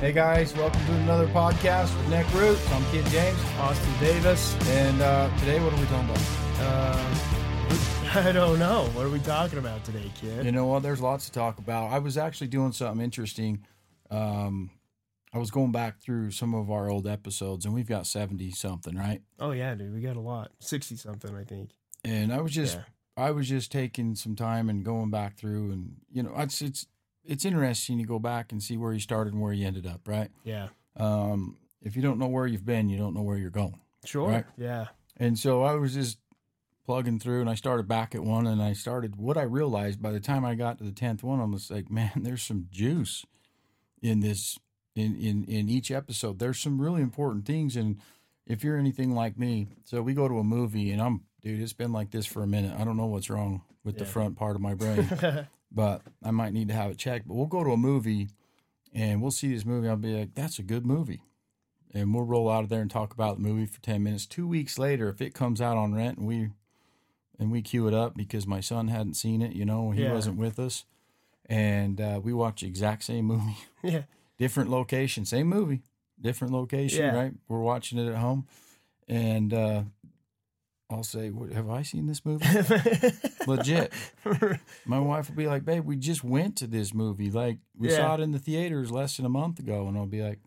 Hey 0.00 0.12
guys, 0.12 0.54
welcome 0.54 0.84
to 0.86 0.92
another 0.96 1.26
podcast 1.28 1.96
with 1.96 2.08
Neck 2.10 2.30
Roots. 2.34 2.70
I'm 2.70 2.84
Kit 2.92 3.04
James, 3.06 3.38
Austin 3.58 3.92
Davis. 3.98 4.54
and 4.68 5.00
uh, 5.00 5.34
today 5.38 5.58
what 5.60 5.72
are 5.72 5.80
we 5.80 5.86
talking 5.86 6.10
about? 6.10 6.22
Uh, 6.60 8.20
I 8.28 8.32
don't 8.32 8.58
know. 8.58 8.84
What 8.94 9.06
are 9.06 9.08
we 9.10 9.18
talking 9.20 9.58
about 9.58 9.84
today, 9.84 10.10
Kit? 10.20 10.44
You 10.44 10.52
know 10.52 10.66
what? 10.66 10.82
There's 10.82 11.00
lots 11.00 11.26
to 11.26 11.32
talk 11.32 11.58
about. 11.58 11.90
I 11.92 11.98
was 11.98 12.18
actually 12.18 12.48
doing 12.48 12.72
something 12.72 13.02
interesting. 13.02 13.64
Um, 14.10 14.70
I 15.32 15.38
was 15.38 15.50
going 15.50 15.72
back 15.72 16.00
through 16.00 16.30
some 16.30 16.54
of 16.54 16.70
our 16.70 16.88
old 16.90 17.06
episodes, 17.06 17.64
and 17.64 17.74
we've 17.74 17.88
got 17.88 18.06
70 18.06 18.50
something, 18.52 18.96
right? 18.96 19.22
Oh 19.40 19.50
yeah, 19.52 19.74
dude, 19.74 19.94
we 19.94 20.00
got 20.00 20.16
a 20.16 20.20
lot. 20.20 20.50
Sixty 20.60 20.96
something, 20.96 21.34
I 21.34 21.44
think. 21.44 21.70
And 22.04 22.32
I 22.32 22.40
was 22.42 22.52
just, 22.52 22.76
Yeah. 22.76 22.82
I 23.16 23.30
was 23.30 23.48
just 23.48 23.72
taking 23.72 24.14
some 24.14 24.36
time 24.36 24.68
and 24.68 24.84
going 24.84 25.10
back 25.10 25.36
through, 25.36 25.72
and 25.72 25.96
you 26.12 26.22
know, 26.22 26.32
it's 26.36 26.60
it's 26.60 26.86
it's 27.26 27.44
interesting 27.44 27.98
to 27.98 28.04
go 28.04 28.18
back 28.18 28.52
and 28.52 28.62
see 28.62 28.76
where 28.76 28.92
you 28.92 29.00
started 29.00 29.32
and 29.32 29.42
where 29.42 29.52
you 29.52 29.66
ended 29.66 29.86
up, 29.86 30.06
right? 30.06 30.30
Yeah. 30.44 30.68
Um, 30.96 31.56
if 31.82 31.96
you 31.96 32.02
don't 32.02 32.18
know 32.18 32.26
where 32.26 32.46
you've 32.46 32.66
been, 32.66 32.88
you 32.88 32.98
don't 32.98 33.14
know 33.14 33.22
where 33.22 33.36
you're 33.36 33.50
going. 33.50 33.80
Sure. 34.04 34.28
Right. 34.28 34.44
Yeah. 34.56 34.86
And 35.16 35.38
so 35.38 35.62
I 35.62 35.74
was 35.74 35.94
just 35.94 36.18
plugging 36.84 37.18
through 37.18 37.40
and 37.40 37.50
I 37.50 37.54
started 37.54 37.88
back 37.88 38.14
at 38.14 38.22
one 38.22 38.46
and 38.46 38.62
I 38.62 38.72
started 38.72 39.16
what 39.16 39.36
I 39.36 39.42
realized 39.42 40.00
by 40.00 40.12
the 40.12 40.20
time 40.20 40.44
I 40.44 40.54
got 40.54 40.78
to 40.78 40.84
the 40.84 40.92
10th 40.92 41.22
one, 41.22 41.40
I 41.40 41.44
was 41.44 41.70
like, 41.70 41.90
man, 41.90 42.12
there's 42.16 42.42
some 42.42 42.68
juice 42.70 43.24
in 44.00 44.20
this, 44.20 44.58
in, 44.94 45.16
in, 45.16 45.44
in 45.44 45.68
each 45.68 45.90
episode. 45.90 46.38
There's 46.38 46.58
some 46.58 46.80
really 46.80 47.02
important 47.02 47.44
things. 47.44 47.76
And 47.76 47.98
if 48.46 48.62
you're 48.62 48.78
anything 48.78 49.14
like 49.14 49.38
me, 49.38 49.68
so 49.84 50.00
we 50.00 50.14
go 50.14 50.28
to 50.28 50.38
a 50.38 50.44
movie 50.44 50.90
and 50.92 51.02
I'm, 51.02 51.22
dude, 51.46 51.62
it's 51.62 51.72
been 51.72 51.92
like 51.92 52.10
this 52.10 52.26
for 52.26 52.42
a 52.42 52.46
minute. 52.46 52.74
I 52.78 52.84
don't 52.84 52.96
know 52.96 53.06
what's 53.06 53.30
wrong 53.30 53.62
with 53.84 53.98
the 53.98 54.04
front 54.04 54.36
part 54.36 54.56
of 54.56 54.60
my 54.62 54.74
brain, 54.74 55.08
but 55.72 56.02
I 56.24 56.32
might 56.32 56.52
need 56.52 56.68
to 56.68 56.74
have 56.74 56.90
it 56.90 56.98
checked. 56.98 57.28
But 57.28 57.34
we'll 57.34 57.46
go 57.46 57.62
to 57.62 57.70
a 57.70 57.76
movie 57.76 58.30
and 58.92 59.22
we'll 59.22 59.30
see 59.30 59.52
this 59.54 59.64
movie. 59.64 59.88
I'll 59.88 59.96
be 59.96 60.12
like, 60.18 60.34
that's 60.34 60.58
a 60.58 60.62
good 60.64 60.84
movie 60.84 61.22
and 61.94 62.12
we'll 62.12 62.24
roll 62.24 62.50
out 62.50 62.64
of 62.64 62.68
there 62.68 62.80
and 62.82 62.90
talk 62.90 63.14
about 63.14 63.36
the 63.36 63.42
movie 63.42 63.64
for 63.64 63.80
10 63.80 64.02
minutes. 64.02 64.26
Two 64.26 64.46
weeks 64.48 64.76
later, 64.76 65.08
if 65.08 65.20
it 65.22 65.34
comes 65.34 65.60
out 65.60 65.76
on 65.76 65.94
rent 65.94 66.18
and 66.18 66.26
we 66.26 66.50
and 67.38 67.52
we 67.52 67.62
queue 67.62 67.86
it 67.86 67.94
up 67.94 68.16
because 68.16 68.46
my 68.46 68.60
son 68.60 68.88
hadn't 68.88 69.14
seen 69.14 69.40
it, 69.40 69.52
you 69.52 69.64
know, 69.64 69.92
he 69.92 70.02
Yeah. 70.02 70.12
wasn't 70.12 70.36
with 70.38 70.58
us, 70.58 70.84
and 71.48 72.00
uh, 72.00 72.20
we 72.22 72.32
watch 72.32 72.62
the 72.62 72.66
exact 72.66 73.04
same 73.04 73.24
movie, 73.32 73.56
yeah. 73.84 74.02
different 74.38 74.68
location, 74.70 75.24
same 75.24 75.46
movie, 75.46 75.82
different 76.20 76.52
location, 76.52 77.04
Yeah. 77.04 77.14
right? 77.14 77.32
We're 77.46 77.60
watching 77.60 77.98
it 77.98 78.08
at 78.08 78.16
home, 78.16 78.46
and 79.06 79.52
uh, 79.54 79.82
I'll 80.88 81.02
say, 81.02 81.32
"Have 81.52 81.68
I 81.68 81.82
seen 81.82 82.06
this 82.06 82.24
movie?" 82.24 82.44
Legit. 83.46 83.92
My 84.86 84.98
wife 85.00 85.28
will 85.28 85.36
be 85.36 85.46
like, 85.48 85.64
"Babe, 85.64 85.84
we 85.84 85.96
just 85.96 86.22
went 86.22 86.56
to 86.56 86.66
this 86.66 86.94
movie. 86.94 87.30
Like 87.30 87.58
we 87.76 87.90
Yeah. 87.90 87.96
saw 87.96 88.14
it 88.14 88.20
in 88.20 88.32
the 88.32 88.38
theaters 88.38 88.90
less 88.90 89.16
than 89.16 89.26
a 89.26 89.30
month 89.30 89.58
ago," 89.58 89.88
and 89.88 89.96
I'll 89.98 90.06
be 90.06 90.22
like, 90.22 90.38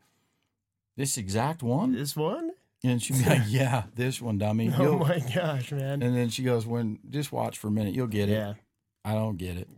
"This 0.98 1.17
exact 1.17 1.62
one?" 1.64 1.92
this 1.94 2.16
one? 2.16 2.52
And 2.84 3.04
she'd 3.04 3.17
be 3.17 3.26
like, 3.30 3.42
"Yeah, 3.48 3.84
this 3.95 4.22
one, 4.22 4.38
dummy." 4.38 4.72
Oh 4.78 4.82
You'll- 4.84 5.00
my 5.00 5.20
gosh, 5.20 5.72
man. 5.73 6.02
and 6.02 6.16
then 6.16 6.30
she 6.30 6.44
goes, 6.44 6.66
"When 6.66 7.00
just 7.10 7.32
watch 7.32 7.58
for 7.58 7.67
a 7.67 7.72
minute, 7.72 7.94
you'll 7.94 8.08
get 8.08 8.30
it." 8.30 8.34
yeah. 8.34 8.54
I 9.04 9.14
don't 9.14 9.38
get 9.38 9.58
it. 9.58 9.70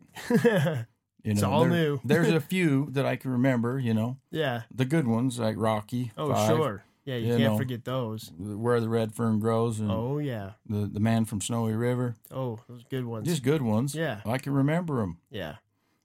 You 1.24 1.32
It's 1.34 1.42
know, 1.42 1.52
all 1.52 1.62
there- 1.62 1.70
new. 1.72 2.00
there's 2.04 2.30
a 2.30 2.40
few 2.42 2.88
that 2.92 3.06
I 3.06 3.16
can 3.16 3.32
remember. 3.32 3.80
You 3.80 3.94
know, 3.94 4.18
yeah. 4.32 4.64
the 4.74 4.86
good 4.86 5.08
ones 5.08 5.38
like 5.40 5.56
Rocky. 5.58 6.12
Oh 6.18 6.34
sure. 6.48 6.84
Yeah, 7.06 7.16
you, 7.16 7.28
you 7.34 7.38
can't 7.40 7.54
know. 7.54 7.58
forget 7.58 7.84
those. 7.84 8.32
Where 8.38 8.80
the 8.80 8.88
red 8.90 9.14
fern 9.16 9.40
grows, 9.40 9.80
and 9.80 9.92
Oh 9.92 10.20
yeah. 10.20 10.52
the 10.70 10.86
the 10.86 11.00
man 11.00 11.26
from 11.26 11.42
Snowy 11.42 11.74
River. 11.74 12.16
Oh, 12.30 12.60
those 12.70 12.84
good 12.90 13.06
ones. 13.06 13.28
Just 13.28 13.42
good 13.44 13.62
ones. 13.64 13.96
Yeah. 13.96 14.22
I 14.26 14.38
can 14.38 14.54
remember 14.54 14.98
them. 14.98 15.18
yeah. 15.30 15.56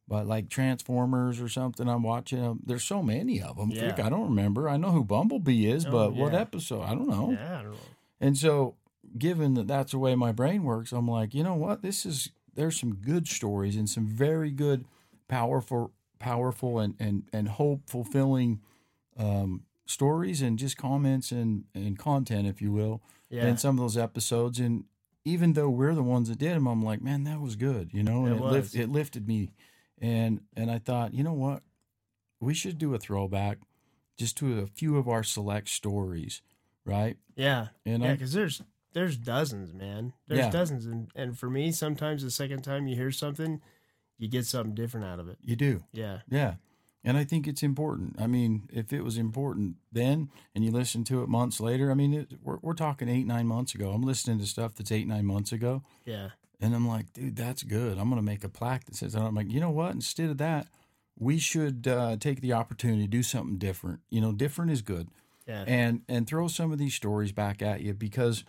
But 0.09 0.27
like 0.29 0.49
Transformers 0.49 1.41
or 1.41 1.49
something, 1.49 1.89
I'm 1.89 2.05
watching. 2.05 2.41
Them. 2.41 2.61
there's 2.65 2.85
so 2.85 3.03
many 3.03 3.43
of 3.43 3.57
them. 3.57 3.73
Yeah. 3.73 3.93
I 4.03 4.09
don't 4.09 4.29
remember. 4.29 4.69
I 4.69 4.77
know 4.77 4.93
who 4.93 5.03
Bumblebee 5.05 5.67
is, 5.67 5.85
Oh, 5.85 5.91
but 5.91 6.15
what 6.15 6.33
episode? 6.33 6.83
I 6.83 6.91
don't 6.95 7.09
know. 7.09 7.33
Yeah. 7.33 7.59
I 7.59 7.63
don't 7.63 7.73
know. 7.73 7.79
And 8.21 8.39
so, 8.39 8.77
given 9.19 9.55
that 9.55 9.67
that's 9.67 9.91
the 9.93 9.99
way 9.99 10.15
my 10.15 10.31
brain 10.33 10.63
works, 10.63 10.93
I'm 10.93 11.09
like, 11.09 11.35
you 11.35 11.43
know 11.43 11.55
what? 11.57 11.83
This 11.83 12.07
is 12.07 12.31
there's 12.55 12.79
some 12.79 12.95
good 12.95 13.27
stories 13.27 13.75
and 13.77 13.91
some 13.91 14.07
very 14.07 14.51
good, 14.53 14.85
powerful, 15.29 15.91
powerful 16.21 16.79
and 16.79 16.95
and 17.01 17.25
and 17.33 17.49
hope 17.49 17.91
fulfilling 17.91 18.61
um, 19.19 19.63
stories 19.87 20.43
and 20.43 20.59
just 20.59 20.77
comments 20.77 21.33
and 21.33 21.65
and 21.75 21.99
content, 21.99 22.47
if 22.47 22.61
you 22.61 22.73
will, 22.73 23.03
Yeah. 23.31 23.47
in 23.49 23.57
some 23.57 23.77
of 23.79 23.83
those 23.83 23.97
episodes. 23.97 24.59
And 24.61 24.85
even 25.25 25.55
though 25.55 25.71
we're 25.71 25.95
the 25.95 26.03
ones 26.03 26.29
that 26.29 26.39
did 26.39 26.55
them, 26.55 26.67
I'm 26.67 26.83
like, 26.83 27.01
man, 27.03 27.25
that 27.25 27.41
was 27.41 27.57
good, 27.57 27.91
you 27.93 28.03
know, 28.03 28.27
and 28.27 28.35
It 28.37 28.39
it, 28.39 28.45
lift, 28.45 28.75
it 28.75 28.89
lifted 28.89 29.27
me. 29.27 29.53
And 29.99 30.41
and 30.57 30.71
I 30.71 30.79
thought, 30.79 31.15
you 31.15 31.23
know 31.25 31.33
what? 31.33 31.63
We 32.41 32.53
should 32.53 32.79
do 32.79 32.95
a 32.95 32.99
throwback 32.99 33.59
just 34.19 34.37
to 34.39 34.61
a 34.61 34.67
few 34.67 34.97
of 34.99 35.09
our 35.09 35.23
select 35.23 35.69
stories, 35.69 36.43
right? 36.85 37.17
yeah. 37.35 37.69
And 37.85 38.03
Yeah, 38.03 38.13
because 38.13 38.33
there's 38.33 38.63
there's 38.93 39.17
dozens, 39.19 39.73
man. 39.75 40.13
There's 40.27 40.41
Yeah. 40.47 40.51
dozens, 40.51 40.87
and 40.87 41.11
and 41.15 41.39
for 41.39 41.49
me, 41.51 41.71
sometimes 41.73 42.23
the 42.23 42.31
second 42.31 42.63
time 42.63 42.87
you 42.89 42.97
hear 42.97 43.11
something, 43.11 43.61
you 44.19 44.29
get 44.29 44.47
something 44.47 44.75
different 44.75 45.07
out 45.07 45.19
of 45.21 45.29
it. 45.29 45.39
you 45.43 45.55
do. 45.57 45.85
Yeah, 45.93 46.21
Yeah. 46.29 46.55
And 47.07 47.17
I 47.17 47.23
think 47.23 47.47
it's 47.47 47.63
important. 47.63 48.17
I 48.19 48.27
mean, 48.27 48.69
if 48.73 48.93
it 48.93 49.03
was 49.03 49.17
important 49.17 49.77
then 49.93 50.29
and 50.57 50.65
you 50.65 50.73
listen 50.73 51.05
to 51.05 51.23
it 51.23 51.29
months 51.29 51.61
later, 51.61 51.91
I 51.93 51.95
mean, 51.95 52.13
it, 52.13 52.33
we're, 52.43 52.59
we're 52.63 52.75
talking 52.75 53.09
eight, 53.09 53.27
nine 53.27 53.47
months 53.47 53.77
ago. 53.77 53.93
I'm 53.93 54.03
listening 54.03 54.41
to 54.41 54.47
stuff 54.47 54.75
that's 54.75 54.91
eight, 54.91 55.07
nine 55.07 55.25
months 55.25 55.53
ago. 55.53 55.85
yeah, 56.05 56.31
And 56.61 56.75
I'm 56.75 56.87
like, 56.87 57.13
dude, 57.13 57.37
that's 57.37 57.63
good. 57.63 57.97
I'm 57.97 58.11
going 58.11 58.21
to 58.21 58.27
make 58.27 58.43
a 58.43 58.49
plaque 58.49 58.87
that 58.87 58.97
says 58.97 59.13
that. 59.13 59.23
I'm 59.23 59.37
like, 59.37 59.53
you 59.53 59.61
know 59.61 59.71
what? 59.71 59.93
Instead 59.93 60.31
of 60.31 60.39
that, 60.39 60.67
we 61.17 61.39
should 61.39 61.87
uh, 61.87 62.17
take 62.19 62.41
the 62.41 62.53
opportunity 62.53 63.03
to 63.03 63.09
do 63.09 63.23
something 63.23 63.57
different. 63.57 64.01
You 64.11 64.21
know, 64.21 64.33
different 64.33 64.73
is 64.73 64.83
good. 64.83 65.09
yeah, 65.47 65.63
And, 65.65 66.03
and 66.09 66.27
throw 66.27 66.49
some 66.49 66.73
of 66.73 66.79
these 66.79 66.95
stories 66.97 67.31
back 67.31 67.63
at 67.63 67.83
you 67.83 67.95
because, 67.95 68.43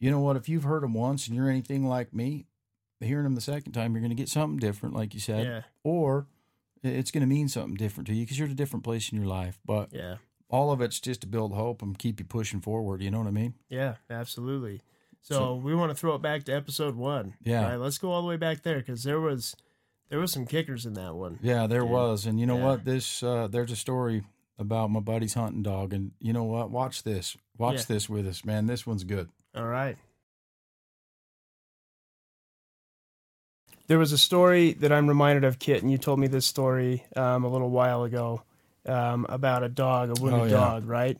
you 0.00 0.10
know 0.10 0.18
what? 0.18 0.36
If 0.36 0.48
you've 0.48 0.64
heard 0.64 0.82
them 0.82 0.94
once 0.94 1.28
and 1.28 1.36
you're 1.36 1.48
anything 1.48 1.86
like 1.86 2.12
me, 2.12 2.46
hearing 3.00 3.24
them 3.24 3.36
the 3.36 3.40
second 3.40 3.72
time, 3.72 3.92
you're 3.92 4.00
going 4.00 4.10
to 4.10 4.16
get 4.16 4.28
something 4.28 4.58
different, 4.58 4.96
like 4.96 5.14
you 5.14 5.20
said 5.20 5.46
yeah, 5.46 5.62
or 5.84 6.26
it's 6.84 7.10
going 7.10 7.22
to 7.22 7.26
mean 7.26 7.48
something 7.48 7.74
different 7.74 8.06
to 8.08 8.14
you 8.14 8.24
because 8.24 8.38
you're 8.38 8.46
at 8.46 8.52
a 8.52 8.56
different 8.56 8.84
place 8.84 9.10
in 9.10 9.18
your 9.18 9.26
life. 9.26 9.58
But 9.64 9.88
yeah, 9.92 10.16
all 10.48 10.70
of 10.72 10.80
it's 10.80 11.00
just 11.00 11.22
to 11.22 11.26
build 11.26 11.52
hope 11.52 11.82
and 11.82 11.98
keep 11.98 12.20
you 12.20 12.26
pushing 12.26 12.60
forward. 12.60 13.02
You 13.02 13.10
know 13.10 13.18
what 13.18 13.28
I 13.28 13.32
mean? 13.32 13.54
yeah, 13.68 13.94
absolutely. 14.10 14.82
So, 15.22 15.34
So- 15.34 15.54
we 15.56 15.74
want 15.74 15.90
to 15.90 15.94
throw 15.94 16.14
it 16.14 16.22
back 16.22 16.44
to 16.44 16.52
episode 16.52 16.96
one. 16.96 17.34
Yeah. 17.42 17.64
right? 17.70 17.76
let's 17.80 17.98
go 17.98 18.10
all 18.12 18.20
the 18.22 18.28
way 18.28 18.36
back 18.36 18.62
there 18.62 18.78
because 18.78 19.02
there 19.04 19.20
was 19.20 19.56
there 20.10 20.18
was 20.20 20.32
some 20.32 20.44
kickers 20.46 20.84
in 20.86 20.92
that 20.94 21.14
one. 21.14 21.38
Yeah, 21.42 21.66
there 21.66 21.84
was, 21.84 22.26
and 22.26 22.38
you 22.38 22.46
know 22.46 22.58
Yeah. 22.58 22.64
what? 22.66 22.84
This 22.84 23.22
uh, 23.22 23.48
there's 23.48 23.72
a 23.72 23.76
story 23.76 24.22
about 24.58 24.90
my 24.90 25.00
buddy's 25.00 25.34
hunting 25.34 25.62
dog, 25.62 25.92
and 25.94 26.12
you 26.20 26.32
know 26.32 26.44
what? 26.44 26.70
Watch 26.70 27.02
this. 27.02 27.36
Watch 27.58 27.76
Yeah. 27.76 27.84
this 27.88 28.08
with 28.08 28.26
us, 28.26 28.44
man. 28.44 28.66
This 28.66 28.86
one's 28.86 29.02
good. 29.04 29.28
All 29.54 29.66
right. 29.66 29.96
There 33.86 33.98
was 33.98 34.12
a 34.12 34.18
story 34.18 34.72
that 34.74 34.92
I'm 34.92 35.06
reminded 35.08 35.44
of, 35.44 35.58
Kit, 35.58 35.82
and 35.82 35.90
you 35.92 35.98
told 35.98 36.18
me 36.18 36.26
this 36.26 36.46
story 36.46 37.04
um, 37.16 37.44
a 37.44 37.48
little 37.48 37.70
while 37.70 38.04
ago 38.04 38.42
um, 38.86 39.26
about 39.28 39.62
a 39.62 39.68
dog, 39.68 40.10
a 40.10 40.20
wounded 40.22 40.40
Oh, 40.40 40.44
yeah. 40.44 40.50
dog, 40.50 40.86
right? 40.88 41.18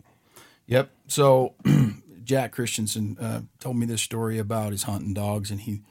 Yep. 0.66 0.90
So 1.08 1.54
Jack 2.24 2.52
Christensen 2.52 3.18
uh, 3.20 3.42
told 3.60 3.76
me 3.76 3.84
this 3.86 4.00
story 4.00 4.38
about 4.38 4.72
his 4.72 4.84
hunting 4.84 5.12
dogs, 5.14 5.50
and 5.50 5.60
he 5.60 5.82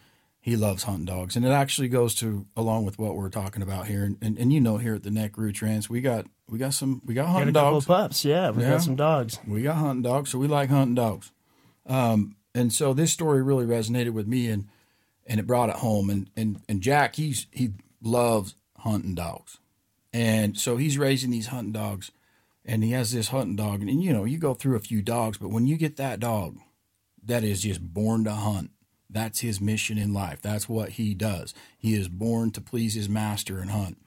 he 0.41 0.57
loves 0.57 0.83
hunting 0.83 1.05
dogs, 1.05 1.35
and 1.37 1.45
it 1.45 1.51
actually 1.51 1.87
goes 1.87 2.13
to 2.15 2.45
along 2.57 2.83
with 2.85 2.99
what 2.99 3.15
we're 3.15 3.29
talking 3.29 3.61
about 3.61 3.85
here. 3.87 4.03
And 4.03 4.17
and, 4.21 4.37
and 4.39 4.51
you 4.51 4.59
know, 4.59 4.77
here 4.77 4.95
at 4.95 5.03
the 5.03 5.11
Neck 5.11 5.37
Roots 5.37 5.61
ranch, 5.61 5.89
we 5.91 6.01
got 6.01 6.25
we 6.49 6.57
got 6.57 6.73
some 6.73 7.01
we 7.05 7.13
got 7.13 7.23
Got 7.25 7.29
a 7.29 7.33
hunting 7.33 7.53
dogs. 7.53 7.85
pups, 7.85 8.25
yeah. 8.25 8.49
We 8.49 8.63
Yeah. 8.63 8.71
got 8.71 8.81
some 8.81 8.95
dogs. 8.95 9.39
We 9.47 9.61
got 9.61 9.75
hunting 9.75 10.01
dogs, 10.01 10.31
so 10.31 10.39
we 10.39 10.47
like 10.47 10.69
hunting 10.71 10.95
dogs. 10.95 11.31
Um, 11.85 12.35
and 12.55 12.73
so 12.73 12.93
this 12.93 13.11
story 13.13 13.41
really 13.43 13.65
resonated 13.65 14.11
with 14.11 14.27
me, 14.27 14.47
and 14.47 14.67
and 15.25 15.39
it 15.39 15.47
brought 15.47 15.69
it 15.69 15.77
home. 15.77 16.09
And 16.09 16.29
and 16.35 16.61
and 16.67 16.81
Jack, 16.81 17.15
he's 17.15 17.47
he 17.51 17.71
loves 18.01 18.55
hunting 18.79 19.15
dogs, 19.15 19.59
and 20.11 20.57
so 20.57 20.77
he's 20.77 20.97
raising 20.97 21.31
these 21.31 21.47
hunting 21.47 21.73
dogs, 21.73 22.11
and 22.65 22.83
he 22.83 22.91
has 22.91 23.11
this 23.11 23.29
hunting 23.29 23.55
dog, 23.55 23.81
and, 23.81 23.89
and 23.89 24.03
you 24.03 24.13
know 24.13 24.25
you 24.25 24.37
go 24.37 24.53
through 24.53 24.75
a 24.75 24.79
few 24.81 25.01
dogs, 25.01 25.37
but 25.37 25.49
when 25.49 25.65
you 25.65 25.77
get 25.77 25.97
that 25.97 26.19
dog, 26.19 26.57
that 27.23 27.43
is 27.43 27.61
just 27.61 27.81
born 27.93 28.23
to 28.25 28.33
hunt. 28.33 28.71
That's 29.09 29.41
his 29.41 29.61
mission 29.61 29.99
in 29.99 30.11
life. 30.11 30.41
That's 30.41 30.67
what 30.67 30.89
he 30.89 31.13
does. 31.13 31.53
He 31.77 31.93
is 31.93 32.07
born 32.07 32.49
to 32.51 32.61
please 32.61 32.95
his 32.95 33.07
master 33.07 33.59
and 33.59 33.69
hunt. 33.69 33.97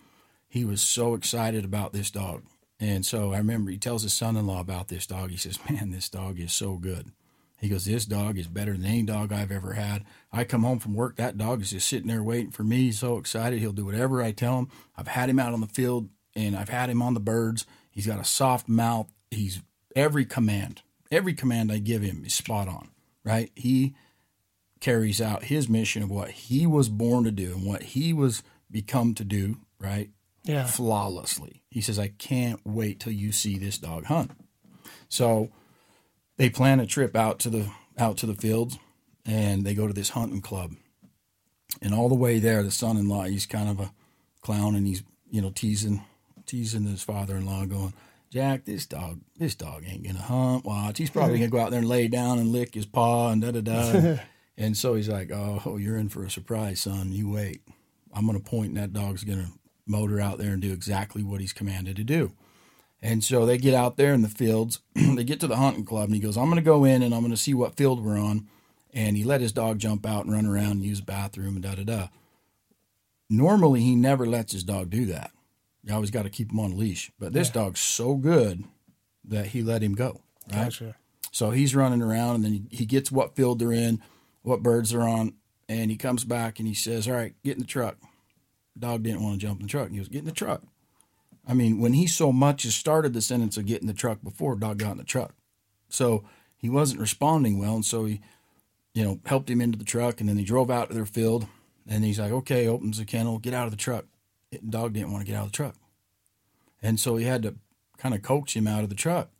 He 0.48 0.64
was 0.64 0.80
so 0.82 1.14
excited 1.14 1.64
about 1.64 1.92
this 1.92 2.10
dog. 2.10 2.42
And 2.78 3.06
so 3.06 3.32
I 3.32 3.38
remember 3.38 3.70
he 3.70 3.78
tells 3.78 4.02
his 4.02 4.12
son 4.12 4.36
in 4.36 4.46
law 4.46 4.60
about 4.60 4.88
this 4.88 5.06
dog. 5.06 5.30
He 5.30 5.36
says, 5.36 5.58
Man, 5.70 5.90
this 5.90 6.08
dog 6.08 6.40
is 6.40 6.52
so 6.52 6.74
good. 6.74 7.12
He 7.58 7.68
goes, 7.68 7.84
This 7.84 8.04
dog 8.04 8.38
is 8.38 8.46
better 8.48 8.72
than 8.72 8.84
any 8.84 9.02
dog 9.02 9.32
I've 9.32 9.50
ever 9.50 9.72
had. 9.74 10.04
I 10.32 10.44
come 10.44 10.62
home 10.62 10.78
from 10.78 10.94
work, 10.94 11.16
that 11.16 11.38
dog 11.38 11.62
is 11.62 11.70
just 11.70 11.88
sitting 11.88 12.08
there 12.08 12.22
waiting 12.22 12.50
for 12.50 12.64
me. 12.64 12.76
He's 12.78 12.98
so 12.98 13.16
excited. 13.16 13.58
He'll 13.58 13.72
do 13.72 13.86
whatever 13.86 14.22
I 14.22 14.32
tell 14.32 14.58
him. 14.58 14.68
I've 14.96 15.08
had 15.08 15.30
him 15.30 15.38
out 15.38 15.52
on 15.54 15.60
the 15.60 15.66
field 15.66 16.08
and 16.34 16.54
I've 16.56 16.68
had 16.68 16.90
him 16.90 17.00
on 17.02 17.14
the 17.14 17.20
birds. 17.20 17.66
He's 17.90 18.06
got 18.06 18.20
a 18.20 18.24
soft 18.24 18.68
mouth. 18.68 19.10
He's 19.30 19.62
every 19.94 20.26
command, 20.26 20.82
every 21.10 21.32
command 21.34 21.72
I 21.72 21.78
give 21.78 22.02
him 22.02 22.22
is 22.24 22.34
spot 22.34 22.68
on, 22.68 22.90
right? 23.24 23.50
He 23.54 23.94
carries 24.80 25.20
out 25.20 25.44
his 25.44 25.68
mission 25.68 26.02
of 26.02 26.10
what 26.10 26.30
he 26.30 26.66
was 26.66 26.90
born 26.90 27.24
to 27.24 27.30
do 27.30 27.52
and 27.54 27.64
what 27.66 27.82
he 27.82 28.12
was 28.12 28.42
become 28.70 29.14
to 29.14 29.24
do, 29.24 29.56
right? 29.80 30.10
Yeah. 30.44 30.66
flawlessly. 30.66 31.64
He 31.70 31.80
says, 31.80 31.98
I 31.98 32.08
can't 32.08 32.60
wait 32.64 33.00
till 33.00 33.12
you 33.12 33.32
see 33.32 33.58
this 33.58 33.78
dog 33.78 34.04
hunt. 34.04 34.30
So 35.08 35.50
they 36.36 36.50
plan 36.50 36.80
a 36.80 36.86
trip 36.86 37.16
out 37.16 37.38
to 37.40 37.50
the 37.50 37.70
out 37.98 38.16
to 38.18 38.26
the 38.26 38.34
fields 38.34 38.78
and 39.24 39.64
they 39.64 39.74
go 39.74 39.86
to 39.86 39.92
this 39.92 40.10
hunting 40.10 40.40
club. 40.40 40.72
And 41.82 41.94
all 41.94 42.08
the 42.08 42.14
way 42.14 42.38
there, 42.38 42.62
the 42.62 42.70
son 42.70 42.96
in 42.96 43.08
law, 43.08 43.24
he's 43.24 43.46
kind 43.46 43.68
of 43.68 43.80
a 43.80 43.92
clown 44.40 44.74
and 44.74 44.86
he's, 44.86 45.02
you 45.30 45.42
know, 45.42 45.50
teasing 45.50 46.04
teasing 46.46 46.84
his 46.84 47.02
father 47.02 47.36
in 47.36 47.44
law, 47.44 47.64
going, 47.64 47.92
Jack, 48.30 48.64
this 48.64 48.86
dog, 48.86 49.20
this 49.36 49.54
dog 49.54 49.82
ain't 49.86 50.04
gonna 50.04 50.20
hunt. 50.20 50.64
Watch, 50.64 50.98
he's 50.98 51.10
probably 51.10 51.38
gonna 51.38 51.50
go 51.50 51.58
out 51.58 51.70
there 51.70 51.80
and 51.80 51.88
lay 51.88 52.08
down 52.08 52.38
and 52.38 52.52
lick 52.52 52.74
his 52.74 52.86
paw 52.86 53.30
and 53.30 53.42
da 53.42 53.50
da 53.50 53.60
da. 53.60 54.16
And 54.58 54.74
so 54.74 54.94
he's 54.94 55.08
like, 55.08 55.30
"Oh, 55.30 55.76
you're 55.78 55.98
in 55.98 56.08
for 56.08 56.24
a 56.24 56.30
surprise, 56.30 56.80
son. 56.80 57.12
You 57.12 57.28
wait. 57.28 57.60
I'm 58.10 58.24
gonna 58.24 58.40
point, 58.40 58.68
and 58.68 58.76
that 58.78 58.94
dog's 58.94 59.22
gonna 59.22 59.50
motor 59.86 60.18
out 60.18 60.38
there 60.38 60.52
and 60.52 60.62
do 60.62 60.72
exactly 60.72 61.22
what 61.22 61.42
he's 61.42 61.52
commanded 61.52 61.96
to 61.96 62.04
do." 62.04 62.32
And 63.02 63.22
so 63.22 63.46
they 63.46 63.58
get 63.58 63.74
out 63.74 63.96
there 63.96 64.14
in 64.14 64.22
the 64.22 64.28
fields. 64.28 64.80
they 64.94 65.24
get 65.24 65.40
to 65.40 65.46
the 65.46 65.56
hunting 65.56 65.84
club, 65.84 66.06
and 66.06 66.14
he 66.14 66.20
goes, 66.20 66.36
"I'm 66.36 66.48
gonna 66.48 66.62
go 66.62 66.84
in 66.84 67.02
and 67.02 67.14
I'm 67.14 67.22
gonna 67.22 67.36
see 67.36 67.54
what 67.54 67.76
field 67.76 68.04
we're 68.04 68.18
on." 68.18 68.48
And 68.92 69.16
he 69.16 69.24
let 69.24 69.42
his 69.42 69.52
dog 69.52 69.78
jump 69.78 70.06
out 70.06 70.24
and 70.24 70.32
run 70.32 70.46
around 70.46 70.72
and 70.72 70.84
use 70.84 71.00
the 71.00 71.06
bathroom 71.06 71.56
and 71.56 71.62
da 71.62 71.74
da 71.74 71.84
da. 71.84 72.08
Normally, 73.28 73.80
he 73.80 73.94
never 73.94 74.24
lets 74.26 74.52
his 74.52 74.64
dog 74.64 74.90
do 74.90 75.04
that. 75.06 75.32
You 75.84 75.94
always 75.94 76.10
got 76.10 76.22
to 76.22 76.30
keep 76.30 76.50
him 76.50 76.60
on 76.60 76.72
a 76.72 76.76
leash. 76.76 77.12
But 77.18 77.32
this 77.32 77.50
dog's 77.50 77.80
so 77.80 78.14
good 78.14 78.64
that 79.24 79.48
he 79.48 79.62
let 79.62 79.82
him 79.82 79.94
go. 79.94 80.20
Right. 80.50 80.64
Gotcha. 80.64 80.96
So 81.30 81.50
he's 81.50 81.76
running 81.76 82.02
around 82.02 82.36
and 82.36 82.44
then 82.44 82.66
he, 82.70 82.86
gets 82.86 83.12
what 83.12 83.36
field 83.36 83.58
they're 83.58 83.72
in, 83.72 84.02
what 84.42 84.62
birds 84.62 84.90
they're 84.90 85.02
on, 85.02 85.34
and 85.68 85.90
he 85.90 85.96
comes 85.96 86.24
back 86.24 86.58
and 86.58 86.66
he 86.66 86.74
says, 86.74 87.06
All 87.06 87.14
right, 87.14 87.34
get 87.44 87.52
in 87.52 87.60
the 87.60 87.66
truck. 87.66 87.98
Dog 88.78 89.02
didn't 89.02 89.22
want 89.22 89.40
to 89.40 89.46
jump 89.46 89.60
in 89.60 89.66
the 89.66 89.70
truck. 89.70 89.90
He 89.90 89.98
goes, 89.98 90.08
Get 90.08 90.20
in 90.20 90.24
the 90.24 90.32
truck. 90.32 90.62
I 91.46 91.54
mean, 91.54 91.78
when 91.78 91.92
he 91.92 92.06
so 92.06 92.32
much 92.32 92.64
as 92.64 92.74
started 92.74 93.12
the 93.12 93.22
sentence 93.22 93.56
of 93.56 93.66
get 93.66 93.80
in 93.80 93.86
the 93.86 93.94
truck 93.94 94.22
before, 94.22 94.56
dog 94.56 94.78
got 94.78 94.92
in 94.92 94.98
the 94.98 95.04
truck. 95.04 95.34
So 95.88 96.24
he 96.56 96.68
wasn't 96.68 97.00
responding 97.00 97.58
well. 97.58 97.76
And 97.76 97.84
so 97.84 98.04
he, 98.04 98.20
you 98.94 99.04
know, 99.04 99.20
helped 99.26 99.48
him 99.48 99.60
into 99.60 99.78
the 99.78 99.84
truck 99.84 100.20
and 100.20 100.28
then 100.28 100.38
he 100.38 100.44
drove 100.44 100.70
out 100.70 100.88
to 100.88 100.94
their 100.94 101.06
field 101.06 101.46
and 101.86 102.04
he's 102.04 102.18
like, 102.18 102.32
Okay, 102.32 102.66
opens 102.66 102.98
the 102.98 103.04
kennel, 103.04 103.38
get 103.38 103.54
out 103.54 103.66
of 103.66 103.70
the 103.70 103.76
truck. 103.76 104.06
Dog 104.68 104.94
didn't 104.94 105.12
want 105.12 105.24
to 105.24 105.30
get 105.30 105.38
out 105.38 105.46
of 105.46 105.52
the 105.52 105.56
truck. 105.56 105.76
And 106.82 106.98
so 106.98 107.16
he 107.16 107.24
had 107.24 107.42
to 107.42 107.54
kind 107.98 108.14
of 108.14 108.22
coax 108.22 108.54
him 108.54 108.66
out 108.66 108.82
of 108.82 108.88
the 108.88 108.94
truck. 108.94 109.30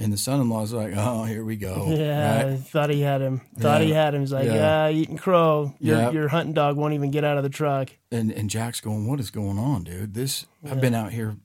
And 0.00 0.12
the 0.12 0.16
son-in-law's 0.16 0.72
like, 0.72 0.92
"Oh, 0.96 1.24
here 1.24 1.44
we 1.44 1.56
go." 1.56 1.86
Yeah, 1.96 2.44
right? 2.50 2.58
thought 2.60 2.88
he 2.90 3.00
had 3.00 3.20
him. 3.20 3.40
Thought 3.58 3.80
he 3.82 3.90
had 3.90 4.14
him. 4.14 4.20
He's 4.20 4.32
like, 4.32 4.46
Yeah. 4.46 4.86
yeah, 4.86 4.90
eating 4.90 5.16
crow. 5.16 5.74
Your 5.80 5.96
Yeah. 5.98 6.10
your 6.12 6.28
hunting 6.28 6.52
dog 6.54 6.76
won't 6.76 6.94
even 6.94 7.10
get 7.10 7.24
out 7.24 7.36
of 7.36 7.42
the 7.42 7.48
truck. 7.48 7.90
And 8.12 8.30
and 8.30 8.48
Jack's 8.48 8.80
going, 8.80 9.06
"What 9.08 9.18
is 9.18 9.30
going 9.30 9.58
on, 9.58 9.82
dude? 9.82 10.14
This 10.14 10.46
I've 10.64 10.80
been 10.80 10.94
out 10.94 11.12
here 11.12 11.36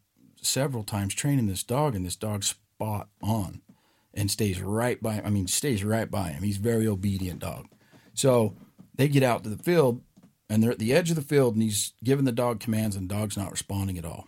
several 0.41 0.83
times 0.83 1.15
training 1.15 1.47
this 1.47 1.63
dog, 1.63 1.95
and 1.95 2.05
this 2.05 2.15
dog's 2.15 2.47
spot 2.49 3.09
on, 3.23 3.61
and 4.13 4.29
stays 4.29 4.61
right 4.61 5.01
by. 5.01 5.15
Him. 5.15 5.25
I 5.25 5.29
mean, 5.31 5.47
stays 5.47 5.83
right 5.83 6.09
by 6.11 6.29
him. 6.29 6.43
He's 6.43 6.57
a 6.57 6.61
very 6.61 6.87
obedient 6.87 7.39
dog. 7.39 7.67
So 8.13 8.55
they 8.95 9.07
get 9.07 9.23
out 9.23 9.43
to 9.45 9.49
the 9.49 9.63
field, 9.63 10.01
and 10.47 10.61
they're 10.61 10.71
at 10.73 10.79
the 10.79 10.93
edge 10.93 11.09
of 11.09 11.15
the 11.15 11.21
field, 11.23 11.55
and 11.55 11.63
he's 11.63 11.93
giving 12.03 12.25
the 12.25 12.31
dog 12.31 12.59
commands, 12.59 12.95
and 12.95 13.09
the 13.09 13.15
dog's 13.15 13.35
not 13.37 13.49
responding 13.51 13.97
at 13.97 14.05
all. 14.05 14.27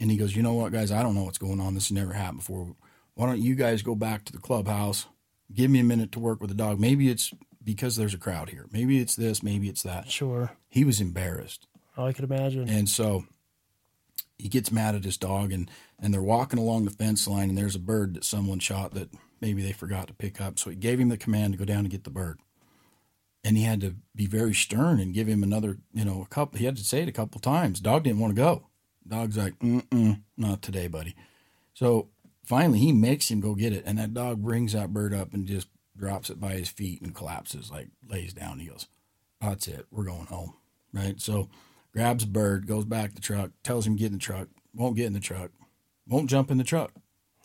And 0.00 0.10
he 0.10 0.16
goes, 0.16 0.34
"You 0.34 0.42
know 0.42 0.54
what, 0.54 0.72
guys? 0.72 0.90
I 0.90 1.02
don't 1.04 1.14
know 1.14 1.22
what's 1.22 1.38
going 1.38 1.60
on. 1.60 1.74
This 1.74 1.88
has 1.90 1.92
never 1.94 2.14
happened 2.14 2.38
before. 2.38 2.74
Why 3.14 3.26
don't 3.26 3.40
you 3.40 3.54
guys 3.54 3.82
go 3.82 3.94
back 3.94 4.24
to 4.24 4.32
the 4.32 4.38
clubhouse? 4.38 5.06
Give 5.52 5.70
me 5.70 5.80
a 5.80 5.84
minute 5.84 6.12
to 6.12 6.20
work 6.20 6.40
with 6.40 6.48
the 6.50 6.56
dog. 6.56 6.80
Maybe 6.80 7.10
it's 7.10 7.32
because 7.62 7.96
there's 7.96 8.14
a 8.14 8.18
crowd 8.18 8.48
here. 8.48 8.66
Maybe 8.72 9.00
it's 9.00 9.16
this. 9.16 9.42
Maybe 9.42 9.68
it's 9.68 9.82
that." 9.82 10.10
Sure. 10.10 10.52
He 10.68 10.84
was 10.84 11.00
embarrassed. 11.00 11.66
Oh, 11.96 12.06
I 12.06 12.12
could 12.12 12.24
imagine. 12.24 12.68
And 12.68 12.88
so 12.88 13.24
he 14.38 14.48
gets 14.48 14.72
mad 14.72 14.94
at 14.94 15.04
his 15.04 15.16
dog 15.16 15.52
and, 15.52 15.70
and 16.00 16.12
they're 16.12 16.22
walking 16.22 16.58
along 16.58 16.84
the 16.84 16.90
fence 16.90 17.28
line 17.28 17.48
and 17.48 17.56
there's 17.56 17.76
a 17.76 17.80
bird 17.80 18.14
that 18.14 18.24
someone 18.24 18.58
shot 18.58 18.92
that 18.94 19.10
maybe 19.40 19.62
they 19.62 19.72
forgot 19.72 20.08
to 20.08 20.14
pick 20.14 20.40
up. 20.40 20.58
So 20.58 20.70
he 20.70 20.76
gave 20.76 20.98
him 20.98 21.10
the 21.10 21.16
command 21.16 21.52
to 21.52 21.58
go 21.58 21.64
down 21.64 21.80
and 21.80 21.90
get 21.90 22.04
the 22.04 22.10
bird. 22.10 22.40
And 23.44 23.56
he 23.56 23.64
had 23.64 23.80
to 23.82 23.96
be 24.14 24.26
very 24.26 24.54
stern 24.54 25.00
and 25.00 25.14
give 25.14 25.26
him 25.28 25.42
another, 25.42 25.78
you 25.92 26.04
know, 26.04 26.22
a 26.22 26.26
couple. 26.26 26.58
He 26.58 26.64
had 26.64 26.76
to 26.76 26.84
say 26.84 27.02
it 27.02 27.08
a 27.08 27.12
couple 27.12 27.40
times. 27.40 27.80
Dog 27.80 28.04
didn't 28.04 28.20
want 28.20 28.34
to 28.34 28.40
go. 28.40 28.68
Dog's 29.06 29.36
like, 29.36 29.58
mm-mm, 29.58 30.22
not 30.36 30.62
today, 30.62 30.86
buddy. 30.86 31.14
So 31.74 32.08
finally 32.44 32.78
he 32.78 32.92
makes 32.92 33.30
him 33.30 33.40
go 33.40 33.54
get 33.54 33.72
it. 33.72 33.84
And 33.86 33.98
that 33.98 34.14
dog 34.14 34.42
brings 34.42 34.72
that 34.72 34.92
bird 34.92 35.14
up 35.14 35.32
and 35.32 35.46
just 35.46 35.68
drops 35.96 36.30
it 36.30 36.40
by 36.40 36.52
his 36.52 36.68
feet 36.68 37.00
and 37.02 37.14
collapses, 37.14 37.70
like 37.70 37.88
lays 38.08 38.32
down. 38.32 38.58
He 38.58 38.66
goes, 38.66 38.86
that's 39.40 39.66
it. 39.68 39.86
We're 39.90 40.04
going 40.04 40.26
home. 40.26 40.54
Right. 40.92 41.20
So 41.20 41.48
grabs 41.92 42.24
a 42.24 42.28
bird, 42.28 42.66
goes 42.66 42.84
back 42.84 43.10
to 43.10 43.14
the 43.16 43.22
truck, 43.22 43.50
tells 43.62 43.86
him 43.86 43.96
get 43.96 44.06
in 44.06 44.12
the 44.14 44.18
truck, 44.18 44.48
won't 44.74 44.96
get 44.96 45.06
in 45.06 45.12
the 45.12 45.20
truck, 45.20 45.50
won't 46.06 46.30
jump 46.30 46.50
in 46.50 46.58
the 46.58 46.64
truck. 46.64 46.92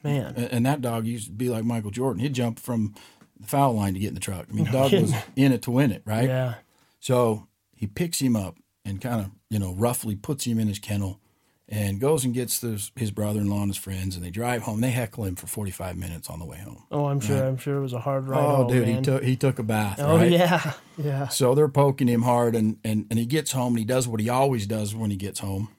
Man. 0.03 0.33
And, 0.35 0.51
and 0.51 0.65
that 0.65 0.81
dog 0.81 1.05
used 1.05 1.27
to 1.27 1.31
be 1.31 1.49
like 1.49 1.63
Michael 1.63 1.91
Jordan. 1.91 2.21
He'd 2.21 2.33
jump 2.33 2.59
from 2.59 2.93
the 3.39 3.47
foul 3.47 3.73
line 3.73 3.93
to 3.93 3.99
get 3.99 4.09
in 4.09 4.13
the 4.13 4.19
truck. 4.19 4.47
I 4.49 4.53
mean, 4.53 4.65
dog 4.65 4.91
was 4.93 5.13
in 5.35 5.51
it 5.51 5.61
to 5.63 5.71
win 5.71 5.91
it, 5.91 6.03
right? 6.05 6.27
Yeah. 6.27 6.55
So 6.99 7.47
he 7.75 7.87
picks 7.87 8.19
him 8.19 8.35
up 8.35 8.57
and 8.83 9.01
kind 9.01 9.21
of, 9.21 9.31
you 9.49 9.59
know, 9.59 9.73
roughly 9.73 10.15
puts 10.15 10.45
him 10.45 10.59
in 10.59 10.67
his 10.67 10.79
kennel 10.79 11.19
and 11.69 11.99
goes 11.99 12.23
and 12.23 12.33
gets 12.33 12.61
his 12.61 13.11
brother 13.11 13.41
in 13.41 13.49
law 13.49 13.61
and 13.61 13.69
his 13.69 13.77
friends 13.77 14.15
and 14.15 14.23
they 14.23 14.29
drive 14.29 14.61
home. 14.63 14.79
They 14.79 14.91
heckle 14.91 15.25
him 15.25 15.35
for 15.35 15.47
45 15.47 15.97
minutes 15.97 16.29
on 16.29 16.39
the 16.39 16.45
way 16.45 16.59
home. 16.59 16.83
Oh, 16.91 17.05
I'm 17.05 17.19
sure. 17.19 17.45
I'm 17.45 17.57
sure 17.57 17.77
it 17.77 17.81
was 17.81 17.93
a 17.93 17.99
hard 17.99 18.27
ride. 18.27 18.39
Oh, 18.39 18.69
dude, 18.69 18.87
he 18.87 19.01
took 19.01 19.23
he 19.23 19.35
took 19.35 19.59
a 19.59 19.63
bath. 19.63 19.99
Oh 19.99 20.17
right? 20.17 20.31
yeah, 20.31 20.73
yeah. 20.97 21.27
So 21.27 21.55
they're 21.55 21.67
poking 21.67 22.07
him 22.07 22.21
hard, 22.21 22.55
and, 22.55 22.77
and, 22.83 23.05
and 23.09 23.19
he 23.19 23.25
gets 23.25 23.51
home 23.51 23.73
and 23.73 23.79
he 23.79 23.85
does 23.85 24.07
what 24.07 24.21
he 24.21 24.29
always 24.29 24.65
does 24.65 24.95
when 24.95 25.11
he 25.11 25.17
gets 25.17 25.39
home, 25.39 25.69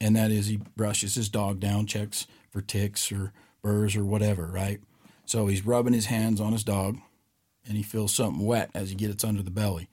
and 0.00 0.16
that 0.16 0.30
is 0.30 0.46
he 0.46 0.60
brushes 0.76 1.14
his 1.14 1.28
dog 1.28 1.60
down, 1.60 1.86
checks 1.86 2.26
for 2.50 2.60
ticks 2.60 3.12
or 3.12 3.32
burrs 3.62 3.94
or 3.94 4.04
whatever, 4.04 4.46
right? 4.46 4.80
So 5.24 5.46
he's 5.46 5.64
rubbing 5.64 5.94
his 5.94 6.06
hands 6.06 6.40
on 6.40 6.52
his 6.52 6.64
dog, 6.64 6.98
and 7.66 7.76
he 7.76 7.84
feels 7.84 8.12
something 8.12 8.44
wet 8.44 8.70
as 8.74 8.90
he 8.90 8.96
gets 8.96 9.22
under 9.22 9.42
the 9.42 9.52
belly, 9.52 9.88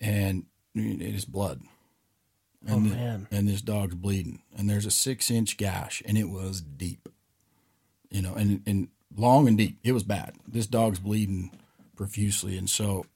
and 0.00 0.46
it 0.74 1.14
is 1.14 1.26
blood. 1.26 1.60
Oh 2.68 2.74
And, 2.76 2.86
the- 2.86 2.94
man. 2.96 3.28
and 3.30 3.48
this 3.48 3.62
dog's 3.62 3.94
bleeding, 3.94 4.42
and 4.56 4.68
there's 4.68 4.86
a 4.86 4.90
six 4.90 5.30
inch 5.30 5.56
gash, 5.56 6.02
and 6.04 6.18
it 6.18 6.28
was 6.28 6.60
deep, 6.60 7.08
you 8.10 8.22
know, 8.22 8.34
and 8.34 8.62
and 8.66 8.88
long 9.16 9.46
and 9.48 9.56
deep. 9.56 9.78
It 9.84 9.92
was 9.92 10.02
bad. 10.02 10.34
This 10.48 10.66
dog's 10.66 10.98
bleeding 10.98 11.50
profusely, 11.96 12.56
and 12.58 12.68
so 12.68 13.06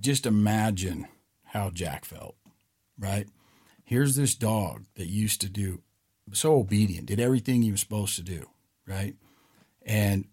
just 0.00 0.26
imagine 0.26 1.06
how 1.46 1.70
Jack 1.70 2.04
felt, 2.04 2.34
right? 2.98 3.28
Here's 3.84 4.16
this 4.16 4.34
dog 4.34 4.84
that 4.94 5.06
used 5.08 5.40
to 5.42 5.48
do 5.48 5.82
so 6.32 6.56
obedient, 6.56 7.06
did 7.06 7.20
everything 7.20 7.62
he 7.62 7.70
was 7.70 7.80
supposed 7.80 8.16
to 8.16 8.22
do, 8.22 8.46
right? 8.86 9.14
And 9.84 10.26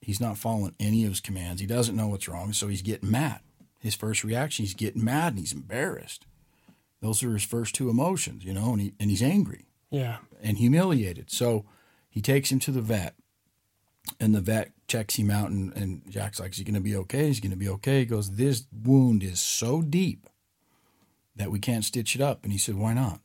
he's 0.00 0.20
not 0.20 0.36
following 0.38 0.74
any 0.80 1.04
of 1.04 1.10
his 1.10 1.20
commands. 1.20 1.60
He 1.60 1.66
doesn't 1.66 1.94
know 1.94 2.08
what's 2.08 2.26
wrong, 2.28 2.52
so 2.52 2.66
he's 2.66 2.82
getting 2.82 3.10
mad. 3.10 3.40
His 3.78 3.94
first 3.94 4.24
reaction, 4.24 4.64
he's 4.64 4.74
getting 4.74 5.04
mad 5.04 5.34
and 5.34 5.38
he's 5.38 5.52
embarrassed. 5.52 6.26
Those 7.04 7.22
are 7.22 7.34
his 7.34 7.44
first 7.44 7.74
two 7.74 7.90
emotions, 7.90 8.46
you 8.46 8.54
know, 8.54 8.72
and 8.72 8.80
he 8.80 8.94
and 8.98 9.10
he's 9.10 9.22
angry 9.22 9.66
Yeah. 9.90 10.20
and 10.42 10.56
humiliated. 10.56 11.30
So 11.30 11.66
he 12.08 12.22
takes 12.22 12.50
him 12.50 12.58
to 12.60 12.72
the 12.72 12.80
vet, 12.80 13.14
and 14.18 14.34
the 14.34 14.40
vet 14.40 14.72
checks 14.88 15.16
him 15.16 15.30
out, 15.30 15.50
and, 15.50 15.70
and 15.76 16.10
Jack's 16.10 16.40
like, 16.40 16.52
"Is 16.52 16.56
he 16.56 16.64
going 16.64 16.76
to 16.76 16.80
be 16.80 16.96
okay? 16.96 17.26
He's 17.26 17.40
going 17.40 17.50
to 17.50 17.58
be 17.58 17.68
okay." 17.68 17.98
He 18.00 18.04
goes, 18.06 18.36
"This 18.36 18.64
wound 18.72 19.22
is 19.22 19.38
so 19.38 19.82
deep 19.82 20.26
that 21.36 21.50
we 21.50 21.58
can't 21.58 21.84
stitch 21.84 22.14
it 22.14 22.22
up." 22.22 22.42
And 22.42 22.52
he 22.52 22.58
said, 22.58 22.76
"Why 22.76 22.94
not?" 22.94 23.20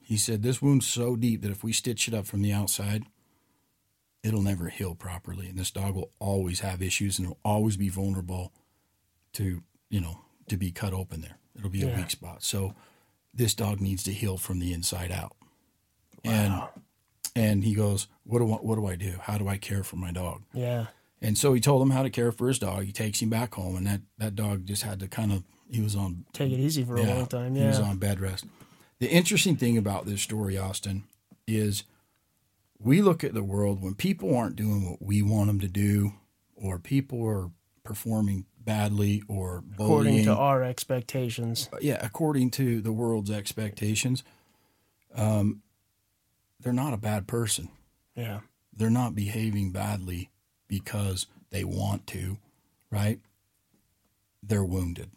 He 0.00 0.16
said, 0.16 0.42
"This 0.42 0.62
wound's 0.62 0.86
so 0.86 1.14
deep 1.14 1.42
that 1.42 1.50
if 1.50 1.62
we 1.62 1.74
stitch 1.74 2.08
it 2.08 2.14
up 2.14 2.24
from 2.26 2.40
the 2.40 2.52
outside, 2.52 3.04
it'll 4.22 4.40
never 4.40 4.70
heal 4.70 4.94
properly, 4.94 5.48
and 5.50 5.58
this 5.58 5.70
dog 5.70 5.94
will 5.96 6.12
always 6.18 6.60
have 6.60 6.80
issues, 6.80 7.18
and 7.18 7.26
it'll 7.26 7.40
always 7.44 7.76
be 7.76 7.90
vulnerable 7.90 8.54
to, 9.34 9.62
you 9.90 10.00
know, 10.00 10.20
to 10.48 10.56
be 10.56 10.70
cut 10.72 10.94
open 10.94 11.20
there. 11.20 11.36
It'll 11.54 11.68
be 11.68 11.82
a 11.82 11.94
weak 11.94 12.08
spot. 12.10 12.42
So." 12.42 12.74
This 13.34 13.54
dog 13.54 13.80
needs 13.80 14.02
to 14.04 14.12
heal 14.12 14.36
from 14.36 14.58
the 14.58 14.72
inside 14.72 15.10
out. 15.10 15.36
And 16.24 16.52
Wow. 16.52 16.70
and 17.34 17.64
he 17.64 17.74
goes, 17.74 18.06
"What 18.24 18.38
do 18.40 18.52
I, 18.52 18.56
what 18.56 18.76
do 18.76 18.86
I 18.86 18.96
do? 18.96 19.16
How 19.22 19.38
do 19.38 19.48
I 19.48 19.56
care 19.56 19.82
for 19.82 19.96
my 19.96 20.12
dog?" 20.12 20.42
Yeah. 20.52 20.86
And 21.20 21.38
so 21.38 21.52
he 21.54 21.60
told 21.60 21.80
him 21.82 21.90
how 21.90 22.02
to 22.02 22.10
care 22.10 22.32
for 22.32 22.48
his 22.48 22.58
dog. 22.58 22.84
He 22.84 22.92
takes 22.92 23.20
him 23.22 23.30
back 23.30 23.54
home, 23.54 23.76
and 23.76 23.86
that 23.86 24.00
that 24.18 24.34
dog 24.36 24.66
just 24.66 24.82
had 24.82 25.00
to 25.00 25.08
kind 25.08 25.32
of 25.32 25.44
he 25.70 25.80
was 25.80 25.96
on 25.96 26.26
Take 26.32 26.52
it 26.52 26.60
easy 26.60 26.84
for 26.84 26.96
a 26.96 27.02
long 27.02 27.26
time. 27.26 27.54
he 27.54 27.64
was 27.64 27.80
on 27.80 27.96
bed 27.98 28.20
rest. 28.20 28.44
The 28.98 29.08
interesting 29.10 29.56
thing 29.56 29.76
about 29.78 30.04
this 30.06 30.20
story, 30.22 30.56
Austin, 30.58 31.04
is 31.46 31.84
we 32.78 33.00
look 33.02 33.24
at 33.24 33.32
the 33.34 33.42
world 33.42 33.80
when 33.82 33.94
people 33.94 34.36
aren't 34.36 34.56
doing 34.56 34.88
what 34.88 35.00
we 35.02 35.22
want 35.22 35.46
them 35.46 35.60
to 35.60 35.68
do, 35.68 36.12
or 36.54 36.78
people 36.78 37.24
are 37.26 37.50
performing 37.84 38.44
badly 38.64 39.22
or 39.28 39.60
bullying. 39.60 39.92
According 40.20 40.24
to 40.26 40.36
our 40.36 40.62
expectations. 40.62 41.68
yeah, 41.80 41.98
according 42.04 42.50
to 42.52 42.80
the 42.80 42.92
world's 42.92 43.30
expectations, 43.30 44.22
um, 45.14 45.62
they're 46.60 46.72
not 46.72 46.94
a 46.94 46.98
bad 46.98 47.26
person 47.26 47.68
Yeah. 48.16 48.40
they're 48.74 48.88
not 48.90 49.14
behaving 49.14 49.72
badly 49.72 50.30
because 50.68 51.26
they 51.50 51.64
want 51.64 52.06
to, 52.08 52.38
right? 52.90 53.20
They're 54.42 54.64
wounded. 54.64 55.10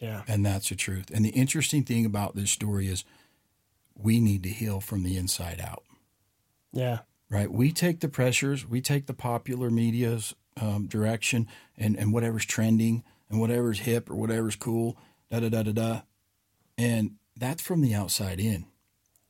Yeah. 0.00 0.22
And 0.28 0.44
that's 0.44 0.68
the 0.68 0.74
truth. 0.74 1.10
And 1.12 1.24
the 1.24 1.30
interesting 1.30 1.84
thing 1.84 2.04
about 2.06 2.34
this 2.34 2.50
story 2.50 2.88
is 2.88 3.04
we 3.94 4.18
need 4.20 4.42
to 4.44 4.48
heal 4.48 4.80
from 4.80 5.02
the 5.02 5.16
inside 5.16 5.60
out. 5.60 5.84
Yeah. 6.72 7.00
Right? 7.28 7.50
We 7.50 7.70
take 7.72 8.00
the 8.00 8.08
pressures, 8.08 8.66
we 8.66 8.80
take 8.80 9.06
the 9.06 9.14
popular 9.14 9.70
media's 9.70 10.34
um, 10.60 10.86
direction 10.86 11.48
and, 11.76 11.96
and 11.96 12.12
whatever's 12.12 12.44
trending 12.44 13.02
and 13.28 13.40
whatever's 13.40 13.80
hip 13.80 14.10
or 14.10 14.14
whatever's 14.14 14.56
cool, 14.56 14.96
da 15.30 15.40
da 15.40 15.48
da 15.48 15.62
da 15.62 15.72
da. 15.72 16.00
And 16.76 17.16
that's 17.36 17.62
from 17.62 17.80
the 17.80 17.94
outside 17.94 18.40
in. 18.40 18.66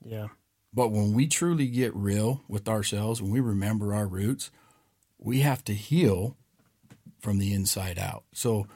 Yeah. 0.04 0.28
But 0.72 0.92
when 0.92 1.14
we 1.14 1.26
truly 1.26 1.66
get 1.66 1.94
real 1.94 2.42
with 2.48 2.68
ourselves, 2.68 3.20
when 3.20 3.32
we 3.32 3.40
remember 3.40 3.92
our 3.94 4.06
roots, 4.06 4.50
we 5.18 5.40
have 5.40 5.64
to 5.64 5.74
heal 5.74 6.36
from 7.20 7.38
the 7.38 7.52
inside 7.52 7.98
out. 7.98 8.24
So 8.32 8.66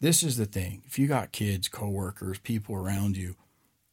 this 0.00 0.22
is 0.22 0.36
the 0.36 0.46
thing: 0.46 0.82
if 0.86 0.98
you 0.98 1.06
got 1.06 1.32
kids, 1.32 1.68
coworkers, 1.68 2.38
people 2.38 2.74
around 2.74 3.16
you, 3.16 3.36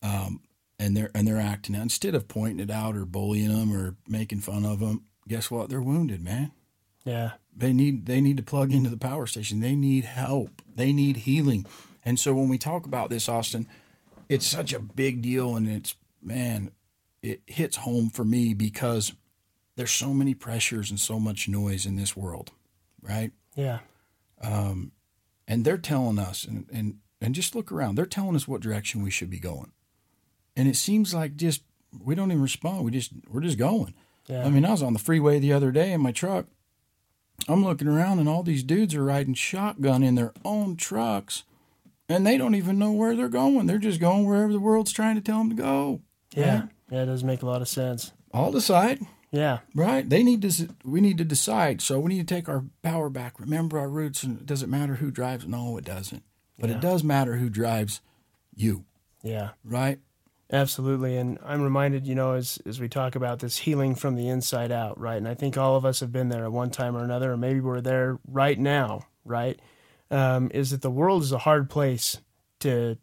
um, 0.01 0.41
and 0.79 0.97
they're 0.97 1.11
and 1.13 1.27
they're 1.27 1.39
acting 1.39 1.75
out, 1.75 1.83
instead 1.83 2.15
of 2.15 2.27
pointing 2.27 2.59
it 2.59 2.71
out 2.71 2.95
or 2.95 3.05
bullying 3.05 3.53
them 3.53 3.71
or 3.71 3.95
making 4.07 4.39
fun 4.39 4.65
of 4.65 4.79
them, 4.79 5.03
guess 5.27 5.51
what? 5.51 5.69
They're 5.69 5.81
wounded, 5.81 6.21
man. 6.23 6.51
Yeah. 7.07 7.31
They 7.55 7.73
need 7.73 8.05
they 8.05 8.21
need 8.21 8.37
to 8.37 8.43
plug 8.43 8.71
into 8.71 8.89
the 8.89 8.97
power 8.97 9.25
station. 9.25 9.61
They 9.61 9.75
need 9.75 10.03
help. 10.03 10.61
They 10.75 10.93
need 10.93 11.17
healing. 11.17 11.65
And 12.03 12.19
so 12.19 12.33
when 12.33 12.49
we 12.49 12.57
talk 12.57 12.85
about 12.85 13.09
this, 13.09 13.27
Austin, 13.27 13.67
it's 14.29 14.45
such 14.45 14.73
a 14.73 14.79
big 14.79 15.21
deal, 15.21 15.55
and 15.55 15.67
it's 15.67 15.95
man, 16.21 16.71
it 17.23 17.41
hits 17.47 17.77
home 17.77 18.09
for 18.09 18.25
me 18.25 18.53
because 18.53 19.13
there's 19.75 19.91
so 19.91 20.13
many 20.13 20.33
pressures 20.33 20.89
and 20.89 20.99
so 20.99 21.19
much 21.19 21.47
noise 21.47 21.85
in 21.85 21.95
this 21.95 22.15
world, 22.15 22.51
right? 23.01 23.31
Yeah. 23.55 23.79
Um, 24.41 24.91
and 25.47 25.63
they're 25.63 25.77
telling 25.77 26.19
us, 26.19 26.43
and, 26.43 26.67
and 26.71 26.97
and 27.21 27.33
just 27.33 27.55
look 27.55 27.71
around. 27.71 27.95
They're 27.95 28.05
telling 28.05 28.35
us 28.35 28.47
what 28.47 28.61
direction 28.61 29.01
we 29.01 29.11
should 29.11 29.29
be 29.29 29.39
going, 29.39 29.71
and 30.55 30.67
it 30.67 30.75
seems 30.75 31.13
like 31.13 31.37
just 31.37 31.63
we 32.03 32.15
don't 32.15 32.31
even 32.31 32.43
respond. 32.43 32.83
We 32.83 32.91
just 32.91 33.11
we're 33.29 33.41
just 33.41 33.57
going. 33.57 33.93
Yeah. 34.27 34.45
I 34.45 34.49
mean, 34.49 34.65
I 34.65 34.71
was 34.71 34.83
on 34.83 34.93
the 34.93 34.99
freeway 34.99 35.39
the 35.39 35.53
other 35.53 35.71
day 35.71 35.93
in 35.93 36.01
my 36.01 36.11
truck. 36.11 36.47
I'm 37.47 37.63
looking 37.63 37.87
around, 37.87 38.19
and 38.19 38.27
all 38.27 38.43
these 38.43 38.63
dudes 38.63 38.93
are 38.95 39.03
riding 39.03 39.33
shotgun 39.33 40.03
in 40.03 40.15
their 40.15 40.33
own 40.43 40.75
trucks, 40.75 41.43
and 42.09 42.25
they 42.25 42.37
don't 42.37 42.55
even 42.55 42.77
know 42.79 42.91
where 42.91 43.15
they're 43.15 43.29
going. 43.29 43.67
They're 43.67 43.77
just 43.77 43.99
going 43.99 44.25
wherever 44.25 44.51
the 44.51 44.59
world's 44.59 44.91
trying 44.91 45.15
to 45.15 45.21
tell 45.21 45.37
them 45.39 45.49
to 45.51 45.55
go. 45.55 46.01
yeah. 46.35 46.59
right? 46.61 46.69
Yeah. 46.91 47.03
It 47.03 47.05
does 47.07 47.23
make 47.23 47.41
a 47.41 47.45
lot 47.45 47.61
of 47.61 47.67
sense. 47.67 48.11
I'll 48.33 48.51
decide. 48.51 49.01
Yeah. 49.31 49.59
Right? 49.75 50.09
They 50.09 50.23
need 50.23 50.41
to. 50.43 50.69
We 50.85 51.01
need 51.01 51.17
to 51.17 51.25
decide. 51.25 51.81
So 51.81 51.99
we 51.99 52.13
need 52.13 52.27
to 52.27 52.33
take 52.35 52.47
our 52.47 52.63
power 52.81 53.09
back. 53.09 53.39
Remember 53.39 53.77
our 53.77 53.89
roots, 53.89 54.23
and 54.23 54.39
it 54.39 54.45
doesn't 54.45 54.69
matter 54.69 54.95
who 54.95 55.11
drives. 55.11 55.45
No, 55.45 55.77
it 55.77 55.83
doesn't. 55.85 56.23
But 56.59 56.69
Yeah. 56.69 56.77
it 56.77 56.81
does 56.81 57.03
matter 57.03 57.35
who 57.35 57.49
drives 57.49 57.99
you. 58.55 58.85
Yeah. 59.23 59.49
Right? 59.65 59.99
Absolutely. 60.51 61.17
And 61.17 61.37
I'm 61.43 61.61
reminded, 61.61 62.07
you 62.07 62.15
know, 62.15 62.33
as, 62.33 62.59
as 62.65 62.79
we 62.79 62.87
talk 62.87 63.15
about 63.15 63.39
this 63.39 63.57
healing 63.57 63.95
from 63.95 64.15
the 64.15 64.29
inside 64.29 64.71
out, 64.71 64.99
right? 64.99 65.17
And 65.17 65.27
I 65.27 65.33
think 65.33 65.57
all 65.57 65.75
of 65.75 65.85
us 65.85 65.99
have 65.99 66.11
been 66.11 66.29
there 66.29 66.45
at 66.45 66.51
one 66.51 66.69
time 66.69 66.95
or 66.95 67.03
another, 67.03 67.33
or 67.33 67.37
maybe 67.37 67.59
we're 67.59 67.81
there 67.81 68.17
right 68.27 68.57
now, 68.57 69.07
right? 69.25 69.59
Um, 70.09 70.49
is 70.53 70.71
that 70.71 70.81
the 70.81 70.89
world 70.91 71.21
is 71.23 71.33
a 71.33 71.39
hard 71.39 71.69
place 71.69 72.21
to 72.61 72.97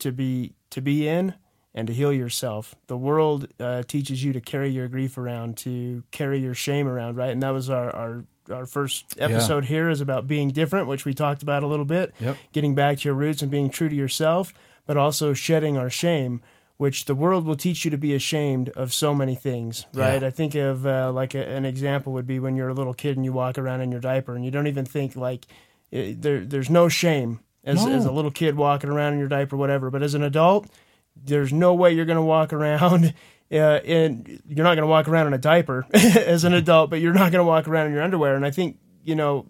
to 0.00 0.10
be 0.12 0.54
to 0.70 0.80
be 0.80 1.06
in 1.08 1.34
and 1.72 1.86
to 1.86 1.94
heal 1.94 2.12
yourself. 2.12 2.74
The 2.88 2.96
world 2.96 3.46
uh, 3.60 3.84
teaches 3.86 4.24
you 4.24 4.32
to 4.32 4.40
carry 4.40 4.70
your 4.70 4.88
grief 4.88 5.16
around, 5.18 5.56
to 5.58 6.02
carry 6.10 6.40
your 6.40 6.54
shame 6.54 6.88
around, 6.88 7.16
right? 7.16 7.30
And 7.30 7.42
that 7.44 7.50
was 7.50 7.70
our 7.70 7.94
our, 7.94 8.24
our 8.50 8.66
first 8.66 9.14
episode 9.20 9.66
here 9.66 9.88
is 9.88 10.00
about 10.00 10.26
being 10.26 10.48
different, 10.50 10.88
which 10.88 11.04
we 11.04 11.14
talked 11.14 11.44
about 11.44 11.62
a 11.62 11.68
little 11.68 11.84
bit 11.84 12.12
Yep. 12.18 12.36
getting 12.52 12.74
back 12.74 12.98
to 12.98 13.04
your 13.08 13.14
roots 13.14 13.40
and 13.40 13.52
being 13.52 13.70
true 13.70 13.88
to 13.88 13.94
yourself, 13.94 14.52
but 14.84 14.96
also 14.96 15.32
shedding 15.32 15.76
our 15.76 15.90
shame, 15.90 16.40
which 16.78 17.04
the 17.04 17.14
world 17.14 17.44
will 17.44 17.56
teach 17.56 17.84
you 17.84 17.90
to 17.90 17.98
be 17.98 18.14
ashamed 18.14 18.70
of 18.70 18.94
so 18.94 19.14
many 19.14 19.34
things, 19.34 19.84
right? 19.92 20.22
Yeah. 20.22 20.28
I 20.28 20.30
think 20.30 20.54
of 20.54 20.86
uh, 20.86 21.12
like 21.12 21.34
a, 21.34 21.46
an 21.46 21.64
example 21.64 22.12
would 22.14 22.26
be 22.26 22.38
when 22.38 22.56
you're 22.56 22.68
a 22.70 22.74
little 22.74 22.94
kid 22.94 23.16
and 23.16 23.24
you 23.24 23.32
walk 23.32 23.58
around 23.58 23.80
in 23.82 23.90
your 23.92 24.00
diaper 24.00 24.34
and 24.34 24.44
you 24.44 24.50
don't 24.50 24.68
even 24.68 24.84
think 24.84 25.14
like 25.16 25.46
it, 25.90 26.22
there, 26.22 26.44
there's 26.44 26.70
no 26.70 26.88
shame 26.88 27.40
as, 27.64 27.84
No. 27.84 27.92
as 27.92 28.04
a 28.04 28.12
little 28.12 28.30
kid 28.30 28.56
walking 28.56 28.90
around 28.90 29.12
in 29.14 29.18
your 29.18 29.28
diaper, 29.28 29.56
whatever. 29.56 29.90
But 29.90 30.02
as 30.02 30.14
an 30.14 30.22
adult, 30.22 30.68
there's 31.16 31.52
no 31.52 31.74
way 31.74 31.92
you're 31.92 32.04
going 32.06 32.16
to 32.16 32.22
walk 32.22 32.52
around. 32.52 33.12
Uh, 33.50 33.80
and 33.86 34.42
you're 34.46 34.62
not 34.62 34.74
going 34.74 34.82
to 34.82 34.86
walk 34.86 35.08
around 35.08 35.26
in 35.26 35.32
a 35.32 35.38
diaper 35.38 35.86
as 35.94 36.44
an 36.44 36.52
adult, 36.52 36.90
but 36.90 37.00
you're 37.00 37.14
not 37.14 37.32
going 37.32 37.40
to 37.40 37.48
walk 37.48 37.66
around 37.66 37.86
in 37.86 37.94
your 37.94 38.02
underwear. 38.02 38.36
And 38.36 38.44
I 38.44 38.50
think 38.50 38.76
you 39.04 39.14
know 39.14 39.46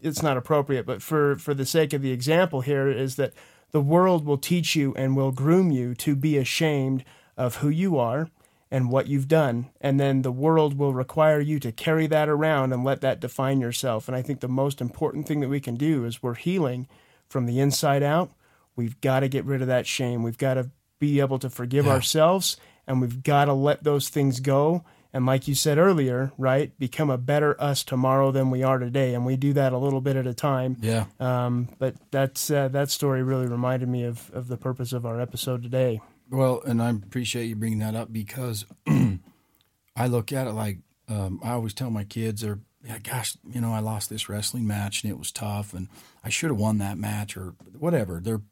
it's 0.00 0.22
not 0.22 0.36
appropriate, 0.36 0.86
but 0.86 1.02
for 1.02 1.34
for 1.34 1.52
the 1.52 1.66
sake 1.66 1.92
of 1.92 2.00
the 2.00 2.12
example 2.12 2.60
here 2.60 2.88
is 2.88 3.16
that 3.16 3.32
the 3.72 3.80
world 3.80 4.24
will 4.24 4.38
teach 4.38 4.74
you 4.76 4.94
and 4.96 5.16
will 5.16 5.32
groom 5.32 5.70
you 5.70 5.94
to 5.96 6.14
be 6.16 6.36
ashamed 6.36 7.04
of 7.36 7.56
who 7.56 7.68
you 7.68 7.98
are 7.98 8.28
and 8.70 8.90
what 8.90 9.08
you've 9.08 9.26
done, 9.28 9.68
and 9.80 9.98
then 9.98 10.22
the 10.22 10.30
world 10.30 10.78
will 10.78 10.94
require 10.94 11.40
you 11.40 11.58
to 11.58 11.72
carry 11.72 12.06
that 12.06 12.28
around 12.28 12.72
and 12.72 12.84
let 12.84 13.00
that 13.00 13.18
define 13.18 13.60
yourself. 13.60 14.06
And 14.06 14.16
I 14.16 14.22
think 14.22 14.38
the 14.40 14.48
most 14.48 14.80
important 14.80 15.26
thing 15.26 15.40
that 15.40 15.48
we 15.48 15.58
can 15.60 15.74
do 15.74 16.04
is 16.04 16.22
we're 16.22 16.34
healing 16.34 16.86
from 17.28 17.46
the 17.46 17.58
inside 17.58 18.02
out. 18.04 18.30
We've 18.76 19.00
got 19.00 19.20
to 19.20 19.28
get 19.28 19.44
rid 19.44 19.60
of 19.60 19.66
that 19.68 19.86
shame. 19.88 20.22
We've 20.22 20.38
got 20.38 20.54
to 20.54 20.70
be 21.00 21.18
able 21.18 21.40
to 21.40 21.50
forgive 21.50 21.86
Yeah. 21.86 21.92
ourselves, 21.92 22.56
and 22.86 23.00
we've 23.00 23.22
got 23.24 23.46
to 23.46 23.52
let 23.54 23.82
those 23.82 24.08
things 24.08 24.38
go. 24.38 24.84
And 25.12 25.26
like 25.26 25.48
you 25.48 25.54
said 25.54 25.78
earlier, 25.78 26.32
right, 26.38 26.76
become 26.78 27.10
a 27.10 27.18
better 27.18 27.60
us 27.60 27.82
tomorrow 27.82 28.30
than 28.30 28.50
we 28.50 28.62
are 28.62 28.78
today. 28.78 29.14
And 29.14 29.26
we 29.26 29.36
do 29.36 29.52
that 29.54 29.72
a 29.72 29.78
little 29.78 30.00
bit 30.00 30.16
at 30.16 30.26
a 30.26 30.34
time. 30.34 30.76
Yeah. 30.80 31.06
Um, 31.18 31.68
but 31.78 31.96
that's 32.10 32.50
uh, 32.50 32.68
that 32.68 32.90
story 32.90 33.22
really 33.22 33.46
reminded 33.46 33.88
me 33.88 34.04
of, 34.04 34.30
of 34.32 34.46
the 34.48 34.56
purpose 34.56 34.92
of 34.92 35.04
our 35.04 35.20
episode 35.20 35.62
today. 35.62 36.00
Well, 36.30 36.62
and 36.64 36.80
I 36.80 36.90
appreciate 36.90 37.46
you 37.46 37.56
bringing 37.56 37.80
that 37.80 37.96
up 37.96 38.12
because 38.12 38.64
I 38.86 40.06
look 40.06 40.32
at 40.32 40.46
it 40.46 40.52
like 40.52 40.78
um, 41.08 41.40
I 41.42 41.50
always 41.52 41.74
tell 41.74 41.90
my 41.90 42.04
kids, 42.04 42.44
"Are 42.44 42.60
yeah, 42.84 42.98
gosh, 42.98 43.36
you 43.52 43.60
know, 43.60 43.72
I 43.72 43.80
lost 43.80 44.08
this 44.10 44.28
wrestling 44.28 44.66
match 44.66 45.02
and 45.02 45.10
it 45.10 45.18
was 45.18 45.32
tough, 45.32 45.74
and 45.74 45.88
I 46.22 46.28
should 46.28 46.50
have 46.50 46.58
won 46.58 46.78
that 46.78 46.98
match 46.98 47.36
or 47.36 47.54
whatever." 47.76 48.20
They're, 48.22 48.42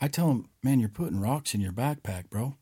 I 0.00 0.08
tell 0.08 0.26
them, 0.26 0.48
"Man, 0.62 0.80
you're 0.80 0.88
putting 0.88 1.20
rocks 1.20 1.54
in 1.54 1.60
your 1.60 1.72
backpack, 1.72 2.30
bro. 2.30 2.56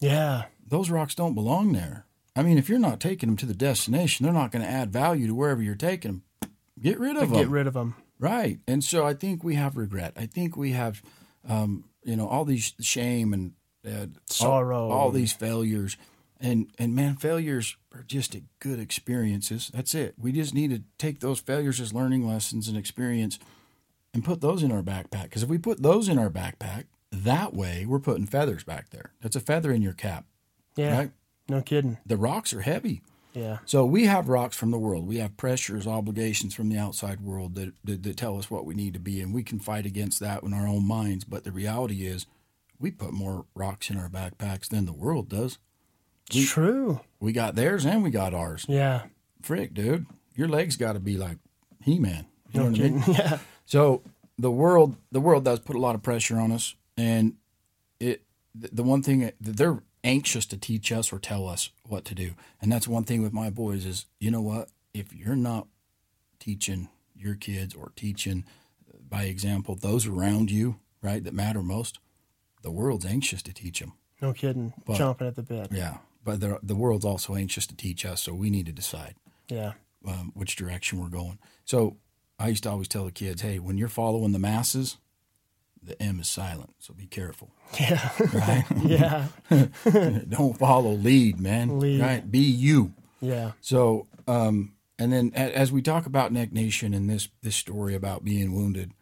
Yeah, 0.00 0.44
Those 0.66 0.90
rocks 0.90 1.14
don't 1.14 1.34
belong 1.34 1.72
there. 1.72 2.04
I 2.36 2.42
mean, 2.42 2.58
if 2.58 2.68
you're 2.68 2.78
not 2.78 3.00
taking 3.00 3.28
them 3.28 3.36
to 3.38 3.46
the 3.46 3.54
destination, 3.54 4.24
they're 4.24 4.32
not 4.32 4.50
going 4.50 4.64
to 4.64 4.70
add 4.70 4.92
value 4.92 5.26
to 5.28 5.34
wherever 5.34 5.62
you're 5.62 5.74
taking 5.74 6.22
them. 6.40 6.50
Get 6.80 6.98
rid 6.98 7.16
of 7.16 7.30
them. 7.30 7.38
get 7.38 7.48
rid 7.48 7.66
of 7.66 7.74
them. 7.74 7.94
Right. 8.18 8.58
And 8.66 8.82
so 8.82 9.06
I 9.06 9.14
think 9.14 9.44
we 9.44 9.54
have 9.54 9.76
regret. 9.76 10.12
I 10.16 10.26
think 10.26 10.56
we 10.56 10.72
have, 10.72 11.02
um, 11.48 11.84
you 12.02 12.16
know, 12.16 12.26
all 12.28 12.44
these 12.44 12.74
shame 12.80 13.32
and 13.32 13.52
uh, 13.86 14.06
Sorrow. 14.26 14.86
all, 14.88 14.92
all 14.92 15.10
these 15.10 15.32
failures. 15.32 15.96
And, 16.40 16.70
and 16.78 16.94
man, 16.94 17.16
failures 17.16 17.76
are 17.94 18.02
just 18.02 18.36
good 18.58 18.80
experiences. 18.80 19.70
That's 19.72 19.94
it. 19.94 20.14
We 20.18 20.32
just 20.32 20.54
need 20.54 20.70
to 20.70 20.82
take 20.98 21.20
those 21.20 21.38
failures 21.40 21.80
as 21.80 21.94
learning 21.94 22.26
lessons 22.26 22.66
and 22.68 22.76
experience 22.76 23.38
and 24.12 24.24
put 24.24 24.40
those 24.40 24.62
in 24.62 24.72
our 24.72 24.82
backpack. 24.82 25.24
Because 25.24 25.42
if 25.42 25.48
we 25.48 25.58
put 25.58 25.82
those 25.82 26.08
in 26.08 26.18
our 26.18 26.30
backpack, 26.30 26.84
that 27.12 27.54
way 27.54 27.86
we're 27.86 28.00
putting 28.00 28.26
feathers 28.26 28.64
back 28.64 28.90
there. 28.90 29.12
That's 29.20 29.36
a 29.36 29.40
feather 29.40 29.70
in 29.70 29.82
your 29.82 29.92
cap, 29.92 30.24
Yeah, 30.76 30.98
right? 30.98 31.10
No 31.48 31.62
kidding. 31.62 31.98
The 32.06 32.16
rocks 32.16 32.52
are 32.52 32.62
heavy. 32.62 33.02
Yeah, 33.34 33.58
So 33.66 33.84
we 33.84 34.06
have 34.06 34.28
rocks 34.28 34.56
from 34.56 34.70
the 34.70 34.78
world. 34.78 35.08
We 35.08 35.16
have 35.16 35.36
pressures, 35.36 35.88
obligations 35.88 36.54
from 36.54 36.68
the 36.68 36.78
outside 36.78 37.20
world 37.20 37.56
that, 37.56 37.72
that, 37.82 38.04
that 38.04 38.16
tell 38.16 38.38
us 38.38 38.48
what 38.48 38.64
we 38.64 38.76
need 38.76 38.94
to 38.94 39.00
be, 39.00 39.20
and 39.20 39.34
we 39.34 39.42
can 39.42 39.58
fight 39.58 39.86
against 39.86 40.20
that 40.20 40.44
in 40.44 40.54
our 40.54 40.68
own 40.68 40.86
minds. 40.86 41.24
But 41.24 41.42
the 41.42 41.50
reality 41.50 42.06
is, 42.06 42.26
we 42.78 42.92
put 42.92 43.12
more 43.12 43.46
rocks 43.52 43.90
in 43.90 43.98
our 43.98 44.08
backpacks 44.08 44.68
than 44.68 44.86
the 44.86 44.92
world 44.92 45.28
does. 45.28 45.58
it's 46.32 46.48
true. 46.48 47.00
We 47.18 47.32
got 47.32 47.56
theirs 47.56 47.84
and 47.84 48.04
we 48.04 48.10
got 48.10 48.34
ours. 48.34 48.66
Yeah, 48.68 49.02
Frick, 49.42 49.74
dude, 49.74 50.06
your 50.36 50.46
legs 50.48 50.76
got 50.76 50.92
to 50.92 51.00
be 51.00 51.16
like 51.16 51.38
He-Man. 51.82 52.26
You 52.52 52.60
know 52.60 52.68
no 52.68 52.70
what 52.70 52.80
I 52.80 52.82
mean? 52.90 53.02
Yeah, 53.18 53.38
So 53.66 54.02
the 54.38 54.50
world, 54.52 54.94
the 55.10 55.20
world 55.20 55.44
does 55.44 55.58
put 55.58 55.74
a 55.74 55.80
lot 55.80 55.96
of 55.96 56.02
pressure 56.04 56.38
on 56.38 56.52
us, 56.52 56.76
and 56.96 57.34
it. 57.98 58.22
The 58.54 58.68
the 58.72 58.82
one 58.84 59.02
thing 59.02 59.18
that 59.22 59.34
they're 59.40 59.82
anxious 60.04 60.46
to 60.46 60.56
teach 60.56 60.92
us 60.92 61.12
or 61.12 61.18
tell 61.18 61.48
us 61.48 61.70
what 61.88 62.04
to 62.04 62.14
do, 62.14 62.34
and 62.60 62.70
that's 62.70 62.86
one 62.86 63.04
thing 63.04 63.22
with 63.22 63.32
my 63.32 63.50
boys 63.50 63.84
is, 63.86 64.06
you 64.20 64.30
know 64.30 64.42
what? 64.42 64.68
If 64.92 65.12
you're 65.12 65.34
not 65.34 65.66
teaching 66.38 66.88
your 67.16 67.34
kids 67.34 67.74
or 67.74 67.92
teaching 67.96 68.44
by 69.08 69.24
example 69.24 69.74
those 69.74 70.06
around 70.06 70.50
you, 70.50 70.76
right, 71.02 71.22
that 71.24 71.34
matter 71.34 71.62
most, 71.62 71.98
the 72.62 72.70
world's 72.70 73.06
anxious 73.06 73.42
to 73.42 73.52
teach 73.52 73.80
them. 73.80 73.94
no 74.20 74.32
kidding. 74.32 74.72
But- 74.86 74.98
Chomping 74.98 75.26
at 75.28 75.36
the 75.36 75.42
bit. 75.42 75.68
Yeah, 75.72 75.98
but 76.24 76.40
the 76.40 76.58
the 76.62 76.76
world's 76.76 77.04
also 77.04 77.34
anxious 77.34 77.66
to 77.66 77.76
teach 77.76 78.04
us, 78.04 78.22
so 78.22 78.32
we 78.34 78.50
need 78.50 78.66
to 78.66 78.72
decide 78.72 79.14
Yeah, 79.48 79.72
um, 80.06 80.32
which 80.34 80.56
direction 80.56 81.00
we're 81.00 81.08
going. 81.08 81.38
So 81.64 81.96
I 82.38 82.48
used 82.48 82.62
to 82.64 82.70
always 82.70 82.88
tell 82.88 83.04
the 83.04 83.12
kids, 83.12 83.42
hey, 83.42 83.58
when 83.58 83.78
you're 83.78 83.88
following 83.88 84.32
the 84.32 84.38
masses, 84.38 84.96
the 85.86 86.00
M 86.02 86.20
is 86.20 86.28
silent, 86.28 86.74
so 86.78 86.94
be 86.94 87.06
careful. 87.06 87.50
yeah, 87.80 88.10
Right? 88.32 88.64
yeah, 88.84 89.26
Don't 90.28 90.58
follow 90.58 90.92
lead, 90.92 91.40
man. 91.40 91.78
Lead. 91.78 92.00
Right? 92.00 92.30
Be 92.30 92.38
you. 92.38 92.92
yeah, 93.20 93.52
So, 93.60 94.06
um, 94.26 94.72
and 94.98 95.12
then 95.12 95.32
as 95.34 95.72
we 95.72 95.82
talk 95.82 96.06
about 96.06 96.32
Neck 96.32 96.52
Nation 96.52 96.94
and 96.94 97.10
this 97.10 97.28
this 97.42 97.56
story 97.56 97.94
about 97.94 98.24
being 98.24 98.54
wounded, 98.54 98.92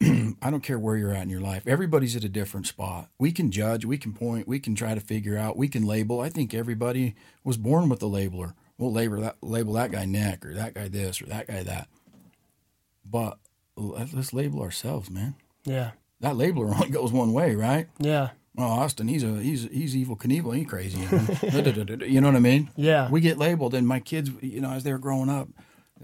I 0.00 0.50
don't 0.50 0.62
care 0.62 0.78
where 0.78 0.96
you're 0.96 1.12
at 1.12 1.22
in 1.22 1.30
your 1.30 1.40
life. 1.40 1.66
Everybody's 1.66 2.14
at 2.16 2.24
a 2.24 2.28
different 2.28 2.66
spot. 2.66 3.08
We 3.18 3.32
can 3.32 3.50
judge, 3.50 3.84
we 3.84 3.98
can 3.98 4.12
point, 4.12 4.46
we 4.46 4.60
can 4.60 4.74
try 4.74 4.94
to 4.94 5.00
figure 5.00 5.36
out, 5.36 5.56
we 5.56 5.68
can 5.68 5.84
label. 5.84 6.20
I 6.20 6.28
think 6.28 6.54
everybody 6.54 7.14
was 7.42 7.56
born 7.56 7.88
with 7.88 8.02
a 8.02 8.06
labeler. 8.06 8.54
We'll 8.78 8.92
label 8.92 9.20
that 9.22 9.36
label 9.40 9.72
that 9.74 9.92
guy 9.92 10.04
neck 10.04 10.44
or 10.44 10.54
that 10.54 10.74
guy 10.74 10.88
this 10.88 11.20
or 11.22 11.26
that 11.26 11.46
guy 11.46 11.62
that. 11.62 11.88
But 13.04 13.38
let's 13.76 14.32
label 14.32 14.62
ourselves, 14.62 15.10
man. 15.10 15.34
Yeah. 15.64 15.92
That 16.20 16.34
labeler 16.34 16.74
only 16.74 16.88
goes 16.90 17.12
one 17.12 17.32
way, 17.32 17.54
right? 17.54 17.88
Yeah. 17.98 18.30
Oh, 18.56 18.62
Austin, 18.62 19.08
he's 19.08 19.24
a 19.24 19.42
he's 19.42 19.64
he's 19.64 19.96
Evel 19.96 20.16
Knievel, 20.16 20.56
he 20.56 20.64
crazy. 20.64 21.00
you 22.06 22.20
know 22.20 22.28
what 22.28 22.36
I 22.36 22.40
mean? 22.40 22.70
Yeah. 22.76 23.10
We 23.10 23.20
get 23.20 23.36
labeled, 23.36 23.74
and 23.74 23.86
my 23.86 23.98
kids, 23.98 24.30
you 24.40 24.60
know, 24.60 24.70
as 24.70 24.84
they 24.84 24.92
were 24.92 24.98
growing 24.98 25.28
up, 25.28 25.48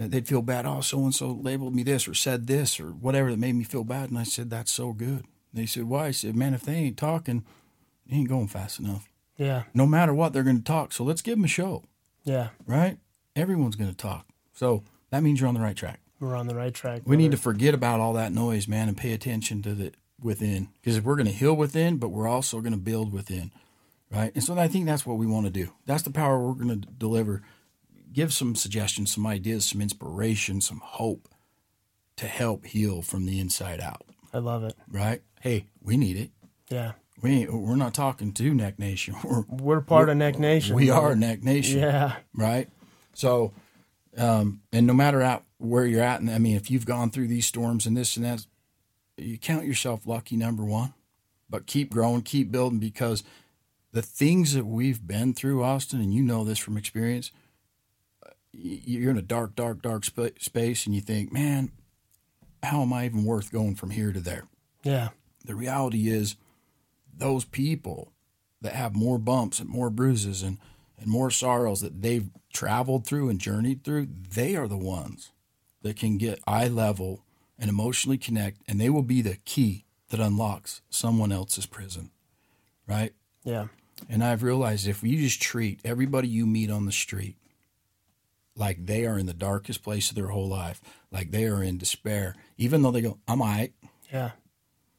uh, 0.01 0.07
they'd 0.09 0.27
feel 0.27 0.43
bad. 0.43 0.67
Oh, 0.67 0.81
so 0.81 0.99
and 1.05 1.15
so 1.15 1.31
labeled 1.31 1.75
me 1.75 1.83
this 1.83 2.09
or 2.09 2.15
said 2.15 2.47
this 2.47 2.81
or 2.81 2.91
whatever 2.91 3.31
that 3.31 3.39
made 3.39 3.55
me 3.55 3.65
feel 3.65 3.85
bad. 3.85 4.11
And 4.11 4.19
I 4.19 4.23
said, 4.23 4.51
that's 4.51 4.73
so 4.73 4.93
good. 4.93 5.25
They 5.53 5.67
said, 5.67 5.85
why? 5.85 6.07
I 6.07 6.11
said, 6.13 6.37
man, 6.37 6.55
if 6.55 6.63
they 6.63 6.75
ain't 6.75 6.97
talking, 6.97 7.45
they 8.07 8.17
ain't 8.17 8.29
going 8.29 8.49
fast 8.49 8.79
enough. 8.79 9.09
Yeah. 9.37 9.65
No 9.75 9.87
matter 9.87 10.15
what, 10.15 10.33
they're 10.33 10.43
going 10.43 10.59
to 10.59 10.65
talk. 10.65 10.93
So 10.93 11.03
let's 11.05 11.23
give 11.23 11.37
them 11.37 11.45
a 11.45 11.49
show. 11.49 11.85
Yeah. 12.25 12.49
Right? 12.67 12.99
Everyone's 13.35 13.77
going 13.77 13.91
to 13.91 13.97
talk. 13.97 14.27
So 14.53 14.85
that 15.11 15.23
means 15.23 15.41
you're 15.41 15.49
on 15.49 15.55
the 15.55 15.61
right 15.61 15.77
track. 15.77 16.01
We're 16.21 16.37
on 16.37 16.47
the 16.47 16.55
right 16.55 16.75
track. 16.75 17.03
We 17.07 17.17
need 17.17 17.31
to 17.31 17.39
forget 17.39 17.73
about 17.73 17.99
all 17.99 18.13
that 18.13 18.33
noise, 18.33 18.69
man, 18.69 18.89
and 18.89 18.97
pay 18.97 19.13
attention 19.13 19.63
to 19.63 19.75
the 19.75 19.93
within. 20.23 20.69
Because 20.81 21.01
we're 21.01 21.17
going 21.17 21.27
to 21.27 21.33
heal 21.33 21.55
within, 21.55 21.97
but 21.97 22.09
we're 22.09 22.29
also 22.29 22.61
going 22.61 22.73
to 22.73 22.79
build 22.79 23.13
within. 23.13 23.53
Right? 24.11 24.33
And 24.35 24.43
so 24.43 24.59
I 24.59 24.69
think 24.69 24.87
that's 24.87 25.07
what 25.07 25.19
we 25.19 25.27
want 25.27 25.47
to 25.47 25.53
do. 25.53 25.73
That's 25.87 26.03
the 26.03 26.11
power 26.11 26.41
we're 26.41 26.55
going 26.55 26.81
to 26.81 26.89
deliver 26.89 27.43
give 28.13 28.33
some 28.33 28.55
suggestions, 28.55 29.15
some 29.15 29.27
ideas, 29.27 29.65
some 29.65 29.81
inspiration, 29.81 30.61
some 30.61 30.81
hope 30.83 31.29
to 32.17 32.27
help 32.27 32.67
heal 32.67 33.03
from 33.03 33.27
the 33.27 33.39
inside 33.39 33.81
out. 33.81 34.03
I 34.33 34.39
love 34.39 34.65
it. 34.65 34.75
Right? 34.89 35.23
Hey, 35.41 35.67
we 35.83 35.97
need 35.97 36.17
it. 36.17 36.31
Yeah. 36.69 36.93
We 37.23 37.47
we're 37.47 37.77
not 37.77 37.93
talking 37.93 38.33
to 38.33 38.55
Neck 38.55 38.79
Nation. 38.79 39.15
We're 39.25 39.45
we're 39.49 39.81
part 39.83 40.07
we're, 40.07 40.13
of 40.13 40.19
Neck 40.19 40.39
Nation. 40.39 40.75
We 40.75 40.89
are 40.89 41.15
Neck 41.15 41.43
Nation. 41.43 41.81
Yeah. 41.81 42.17
Right. 42.33 42.71
So, 43.13 43.53
um, 44.17 44.63
and 44.73 44.87
no 44.87 44.95
matter 44.95 45.21
at 45.21 45.43
where 45.59 45.85
you're 45.85 46.03
at, 46.03 46.21
and 46.21 46.31
I 46.31 46.39
mean, 46.39 46.57
if 46.57 46.71
you've 46.71 46.87
gone 46.87 47.11
through 47.11 47.27
these 47.27 47.45
storms 47.45 47.85
and 47.85 47.95
this 47.95 48.17
and 48.17 48.25
that, 48.25 48.47
you 49.21 49.39
count 49.39 49.67
yourself 49.67 50.07
lucky. 50.07 50.37
Number 50.37 50.65
one, 50.65 50.95
but 51.49 51.67
keep 51.67 51.91
growing, 51.91 52.23
keep 52.23 52.51
building 52.51 52.79
because 52.79 53.25
the 53.93 54.03
things 54.03 54.55
that 54.55 54.67
we've 54.67 55.07
been 55.07 55.35
through, 55.35 55.63
Austin, 55.63 56.01
and 56.01 56.15
you 56.15 56.23
know 56.23 56.45
this 56.45 56.59
from 56.59 56.77
experience, 56.77 57.33
you're 58.53 59.11
in 59.11 59.19
a 59.19 59.23
dark, 59.23 59.55
dark, 59.55 59.83
dark 59.83 60.05
sp- 60.07 60.39
space, 60.39 60.87
and 60.87 60.95
you 60.95 61.01
think, 61.01 61.33
man, 61.33 61.73
how 62.63 62.83
am 62.83 62.93
I 62.93 63.07
even 63.07 63.25
worth 63.25 63.53
going 63.53 63.75
from 63.75 63.91
here 63.91 64.13
to 64.13 64.21
there? 64.21 64.47
Yeah. 64.83 65.09
The 65.45 65.55
reality 65.55 66.09
is, 66.09 66.37
those 67.17 67.45
people 67.45 68.13
that 68.61 68.75
have 68.75 68.95
more 68.95 69.19
bumps 69.19 69.59
and 69.59 69.69
more 69.69 69.91
bruises 69.91 70.43
and, 70.43 70.59
and 70.99 71.09
more 71.09 71.31
sorrows 71.31 71.81
that 71.81 72.03
they've 72.03 72.31
traveled 72.53 73.07
through 73.07 73.29
and 73.29 73.41
journeyed 73.41 73.85
through, 73.85 74.09
they 74.35 74.57
are 74.57 74.69
the 74.69 74.77
ones 74.77 75.33
that 75.83 75.97
can 75.97 76.19
get 76.19 76.41
eye 76.47 76.69
level 76.69 77.25
and 77.61 77.69
emotionally 77.69 78.19
connect, 78.19 78.63
and 78.67 78.81
they 78.81 78.91
will 78.91 79.03
be 79.03 79.23
the 79.23 79.37
key 79.45 79.85
that 80.09 80.19
unlocks 80.19 80.81
someone 80.91 81.31
else's 81.31 81.67
prison. 81.67 82.11
Right? 82.89 83.13
Yeah. 83.45 83.67
And 84.09 84.25
I've 84.25 84.43
realized 84.43 84.89
if 84.89 85.03
you 85.05 85.19
just 85.19 85.41
treat 85.41 85.79
everybody 85.85 86.27
you 86.27 86.47
meet 86.47 86.71
on 86.71 86.87
the 86.87 86.93
street 86.93 87.37
like 88.57 88.87
they 88.87 89.07
are 89.07 89.19
in 89.19 89.27
the 89.27 89.35
darkest 89.35 89.83
place 89.83 90.11
of 90.11 90.17
their 90.17 90.29
whole 90.29 90.49
life, 90.49 90.81
like 91.13 91.31
they 91.31 91.45
are 91.45 91.63
in 91.63 91.79
despair, 91.79 92.35
even 92.57 92.83
though 92.83 92.91
they 92.91 93.03
go, 93.03 93.19
I'm 93.29 93.43
all 93.43 93.49
right. 93.49 93.73
Yeah. 94.13 94.31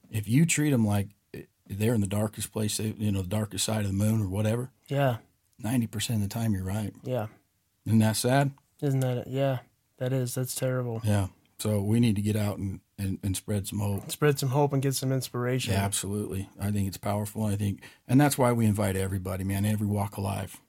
If 0.09 0.29
you 0.29 0.45
treat 0.45 0.69
them 0.69 0.85
like 0.85 1.09
eh, 1.33 1.41
they're 1.67 1.93
in 1.93 2.01
the 2.01 2.07
darkest 2.07 2.53
place, 2.53 2.79
eh, 2.79 2.93
you 2.97 3.11
know, 3.11 3.21
the 3.21 3.27
darkest 3.27 3.65
side 3.65 3.81
of 3.81 3.87
the 3.87 3.93
moon 3.93 4.21
or 4.21 4.29
whatever. 4.29 4.69
Yeah. 4.87 5.17
90% 5.63 6.15
of 6.15 6.21
the 6.21 6.27
time, 6.27 6.53
you're 6.53 6.63
right. 6.63 6.93
Yeah. 7.03 7.27
Isn't 7.85 7.99
that 7.99 8.15
sad? 8.15 8.51
Isn't 8.81 8.99
that 9.01 9.17
it? 9.19 9.27
Yeah. 9.27 9.59
That 9.97 10.13
is. 10.13 10.35
That's 10.35 10.55
terrible. 10.55 11.01
Yeah. 11.03 11.27
So 11.61 11.79
we 11.79 11.99
need 11.99 12.15
to 12.15 12.23
get 12.23 12.35
out 12.35 12.57
and, 12.57 12.79
and, 12.97 13.19
and 13.21 13.37
spread 13.37 13.67
some 13.67 13.77
hope. 13.77 14.09
Spread 14.09 14.39
some 14.39 14.49
hope 14.49 14.73
and 14.73 14.81
get 14.81 14.95
some 14.95 15.11
inspiration. 15.11 15.73
Yeah, 15.73 15.85
absolutely. 15.85 16.49
I 16.59 16.71
think 16.71 16.87
it's 16.87 16.97
powerful. 16.97 17.43
I 17.43 17.55
think, 17.55 17.83
and 18.07 18.19
that's 18.19 18.35
why 18.35 18.51
we 18.51 18.65
invite 18.65 18.95
everybody, 18.95 19.43
man, 19.43 19.63
every 19.63 19.85
walk 19.85 20.17
of 20.17 20.23
life, 20.23 20.59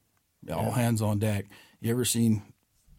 all 0.53 0.73
hands 0.73 1.01
on 1.01 1.19
deck. 1.19 1.47
You 1.81 1.93
ever 1.93 2.05
seen 2.05 2.43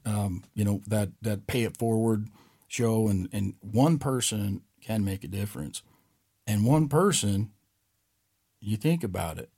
um, 0.06 0.44
you 0.56 0.66
know 0.66 0.82
that 0.88 1.10
that 1.22 1.46
pay 1.46 1.66
it 1.66 1.78
forward 1.78 2.30
show, 2.68 3.08
and 3.08 3.30
and 3.32 3.54
one 3.62 4.00
person 4.00 4.64
can 4.82 5.06
make 5.06 5.24
a 5.24 5.28
difference, 5.28 5.84
and 6.48 6.66
one 6.66 6.90
person, 6.90 7.52
you 8.60 8.76
think 8.76 9.04
about 9.04 9.38
it, 9.38 9.52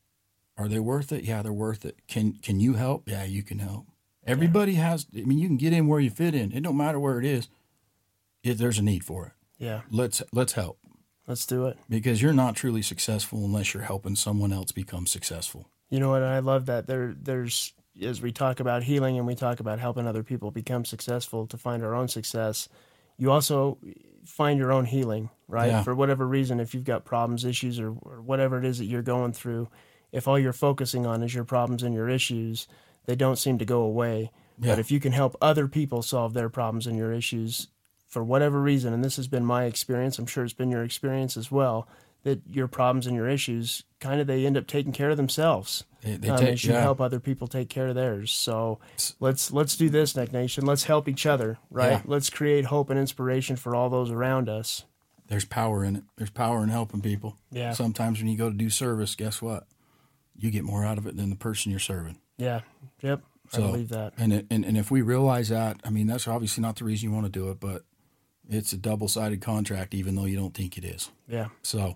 are 0.57 0.67
they 0.67 0.79
worth 0.79 1.13
it? 1.13 1.23
Yeah, 1.23 1.41
they're 1.41 1.53
worth 1.53 1.85
it. 1.85 1.99
Can 2.09 2.33
can 2.33 2.59
you 2.59 2.73
help? 2.73 3.07
Yeah, 3.07 3.23
you 3.23 3.43
can 3.43 3.59
help. 3.59 3.85
Everybody 4.27 4.73
yeah. 4.73 4.89
has. 4.89 5.07
I 5.15 5.21
mean, 5.21 5.39
you 5.39 5.47
can 5.47 5.55
get 5.55 5.71
in 5.71 5.87
where 5.87 6.01
you 6.01 6.09
fit 6.09 6.35
in. 6.35 6.51
It 6.51 6.63
don't 6.63 6.75
matter 6.75 6.99
where 6.99 7.17
it 7.17 7.25
is. 7.25 7.47
If 8.45 8.57
there's 8.57 8.77
a 8.79 8.83
need 8.83 9.03
for 9.03 9.27
it. 9.27 9.31
Yeah. 9.57 9.81
Let's 9.89 10.21
let's 10.31 10.53
help. 10.53 10.79
Let's 11.27 11.45
do 11.45 11.65
it. 11.65 11.77
Because 11.89 12.21
you're 12.21 12.33
not 12.33 12.55
truly 12.55 12.81
successful 12.81 13.43
unless 13.45 13.73
you're 13.73 13.83
helping 13.83 14.15
someone 14.15 14.53
else 14.53 14.71
become 14.71 15.07
successful. 15.07 15.69
You 15.89 15.99
know 15.99 16.11
what? 16.11 16.23
I 16.23 16.39
love 16.39 16.67
that. 16.67 16.87
There, 16.87 17.15
there's 17.19 17.73
as 18.01 18.21
we 18.21 18.31
talk 18.31 18.59
about 18.59 18.83
healing 18.83 19.17
and 19.17 19.25
we 19.25 19.35
talk 19.35 19.59
about 19.59 19.79
helping 19.79 20.07
other 20.07 20.23
people 20.23 20.51
become 20.51 20.85
successful 20.85 21.47
to 21.47 21.57
find 21.57 21.83
our 21.83 21.95
own 21.95 22.07
success, 22.07 22.67
you 23.17 23.31
also 23.31 23.77
find 24.25 24.59
your 24.59 24.71
own 24.71 24.85
healing, 24.85 25.29
right? 25.47 25.71
Yeah. 25.71 25.83
For 25.83 25.95
whatever 25.95 26.27
reason, 26.27 26.59
if 26.59 26.73
you've 26.73 26.83
got 26.83 27.05
problems, 27.05 27.45
issues, 27.45 27.79
or, 27.79 27.89
or 28.01 28.21
whatever 28.21 28.59
it 28.59 28.65
is 28.65 28.79
that 28.79 28.85
you're 28.85 29.01
going 29.01 29.33
through, 29.33 29.69
if 30.11 30.27
all 30.27 30.37
you're 30.37 30.53
focusing 30.53 31.05
on 31.05 31.23
is 31.23 31.33
your 31.33 31.43
problems 31.45 31.83
and 31.83 31.95
your 31.95 32.09
issues, 32.09 32.67
they 33.05 33.15
don't 33.15 33.37
seem 33.37 33.57
to 33.59 33.65
go 33.65 33.81
away. 33.81 34.31
Yeah. 34.59 34.73
But 34.73 34.79
if 34.79 34.91
you 34.91 34.99
can 34.99 35.11
help 35.11 35.35
other 35.41 35.67
people 35.67 36.01
solve 36.01 36.33
their 36.33 36.49
problems 36.49 36.87
and 36.87 36.97
your 36.97 37.13
issues 37.13 37.67
for 38.15 38.23
whatever 38.23 38.61
reason, 38.61 38.93
and 38.93 39.03
this 39.03 39.17
has 39.17 39.27
been 39.27 39.43
my 39.43 39.65
experience, 39.65 40.17
I'm 40.17 40.25
sure 40.25 40.45
it's 40.45 40.53
been 40.53 40.71
your 40.71 40.85
experience 40.85 41.35
as 41.35 41.51
well, 41.51 41.85
that 42.23 42.39
your 42.49 42.69
problems 42.69 43.07
and 43.07 43.13
your 43.13 43.27
issues 43.27 43.83
kind 43.99 44.21
of 44.21 44.27
they 44.27 44.45
end 44.45 44.55
up 44.55 44.67
taking 44.67 44.93
care 44.93 45.09
of 45.09 45.17
themselves. 45.17 45.83
They, 46.01 46.15
they, 46.15 46.29
um, 46.29 46.39
take, 46.39 46.57
should 46.57 46.69
yeah. 46.69 46.79
help 46.79 47.01
other 47.01 47.19
people 47.19 47.49
take 47.49 47.67
care 47.67 47.87
of 47.87 47.95
theirs. 47.95 48.31
So 48.31 48.79
let's 49.19 49.51
let's 49.51 49.75
do 49.75 49.89
this, 49.89 50.15
Neck 50.15 50.31
Nation. 50.31 50.65
Let's 50.65 50.85
help 50.85 51.09
each 51.09 51.25
other, 51.25 51.57
right? 51.69 51.91
Yeah. 51.91 52.01
Let's 52.05 52.29
create 52.29 52.63
hope 52.63 52.89
and 52.89 52.97
inspiration 52.97 53.57
for 53.57 53.75
all 53.75 53.89
those 53.89 54.11
around 54.11 54.47
us. 54.47 54.85
There's 55.27 55.43
power 55.43 55.83
in 55.83 55.97
it. 55.97 56.03
There's 56.15 56.29
power 56.29 56.63
in 56.63 56.69
helping 56.69 57.01
people. 57.01 57.35
Yeah. 57.51 57.73
Sometimes 57.73 58.19
when 58.19 58.29
you 58.29 58.37
go 58.37 58.49
to 58.49 58.55
do 58.55 58.69
service, 58.69 59.13
guess 59.15 59.41
what? 59.41 59.67
You 60.37 60.51
get 60.51 60.63
more 60.63 60.85
out 60.85 60.97
of 60.97 61.05
it 61.05 61.17
than 61.17 61.29
the 61.29 61.35
person 61.35 61.69
you're 61.69 61.81
serving. 61.81 62.17
Yeah. 62.37 62.61
Yep. 63.01 63.23
I 63.53 63.57
believe 63.57 63.89
that. 63.89 64.13
And, 64.17 64.31
it, 64.31 64.45
and 64.49 64.63
and 64.63 64.77
if 64.77 64.89
we 64.89 65.01
realize 65.01 65.49
that, 65.49 65.81
I 65.83 65.89
mean, 65.89 66.07
that's 66.07 66.29
obviously 66.29 66.61
not 66.61 66.77
the 66.77 66.85
reason 66.85 67.09
you 67.09 67.13
want 67.13 67.25
to 67.25 67.31
do 67.31 67.51
it, 67.51 67.59
but 67.59 67.83
it's 68.49 68.73
a 68.73 68.77
double 68.77 69.07
sided 69.07 69.41
contract, 69.41 69.93
even 69.93 70.15
though 70.15 70.25
you 70.25 70.37
don't 70.37 70.53
think 70.53 70.77
it 70.77 70.85
is. 70.85 71.11
Yeah. 71.27 71.47
So 71.61 71.95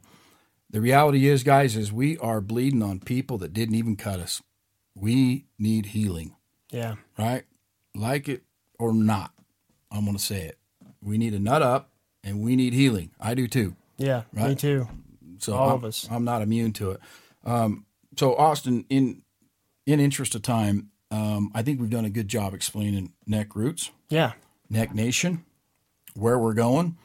the 0.70 0.82
reality 0.82 1.28
is, 1.28 1.44
guys, 1.44 1.76
is 1.76 1.92
we 1.92 2.18
are 2.18 2.42
bleeding 2.42 2.84
on 2.84 3.00
people 3.00 3.38
that 3.40 3.54
didn't 3.54 3.76
even 3.76 3.96
cut 3.96 4.20
us. 4.20 4.42
We 4.96 5.46
need 5.58 5.88
healing. 5.88 6.36
Yeah. 6.72 6.96
Right? 7.18 7.44
Like 7.96 8.30
it 8.30 8.44
or 8.78 8.94
not, 8.94 9.32
I'm 9.92 10.06
going 10.06 10.18
to 10.18 10.24
say 10.24 10.42
it. 10.42 10.58
We 11.02 11.18
need 11.18 11.34
a 11.34 11.40
nut 11.40 11.62
up 11.62 11.90
and 12.24 12.42
we 12.42 12.56
need 12.56 12.74
healing. 12.74 13.12
I 13.20 13.34
do 13.34 13.48
too. 13.48 13.76
Yeah, 13.98 14.24
right? 14.34 14.50
me 14.50 14.56
too. 14.56 14.88
So 15.40 15.54
all 15.54 15.70
I'm, 15.70 15.76
of 15.76 15.86
us. 15.86 16.08
I'm 16.10 16.24
not 16.24 16.42
immune 16.42 16.74
to 16.74 16.92
it. 16.92 17.00
Um, 17.46 17.86
so 18.18 18.36
Austin, 18.36 18.86
in 18.90 19.22
in 19.86 20.00
interest 20.00 20.36
of 20.36 20.42
time, 20.42 20.90
um, 21.12 21.52
I 21.54 21.64
think 21.64 21.80
we've 21.80 21.90
done 21.90 22.06
a 22.06 22.10
good 22.10 22.28
job 22.28 22.54
explaining 22.54 23.14
neck 23.26 23.56
roots. 23.56 23.92
Yeah. 24.10 24.34
Neck 24.70 24.94
Nation, 24.94 25.46
where 26.16 26.40
we're 26.40 26.54
going. 26.54 26.98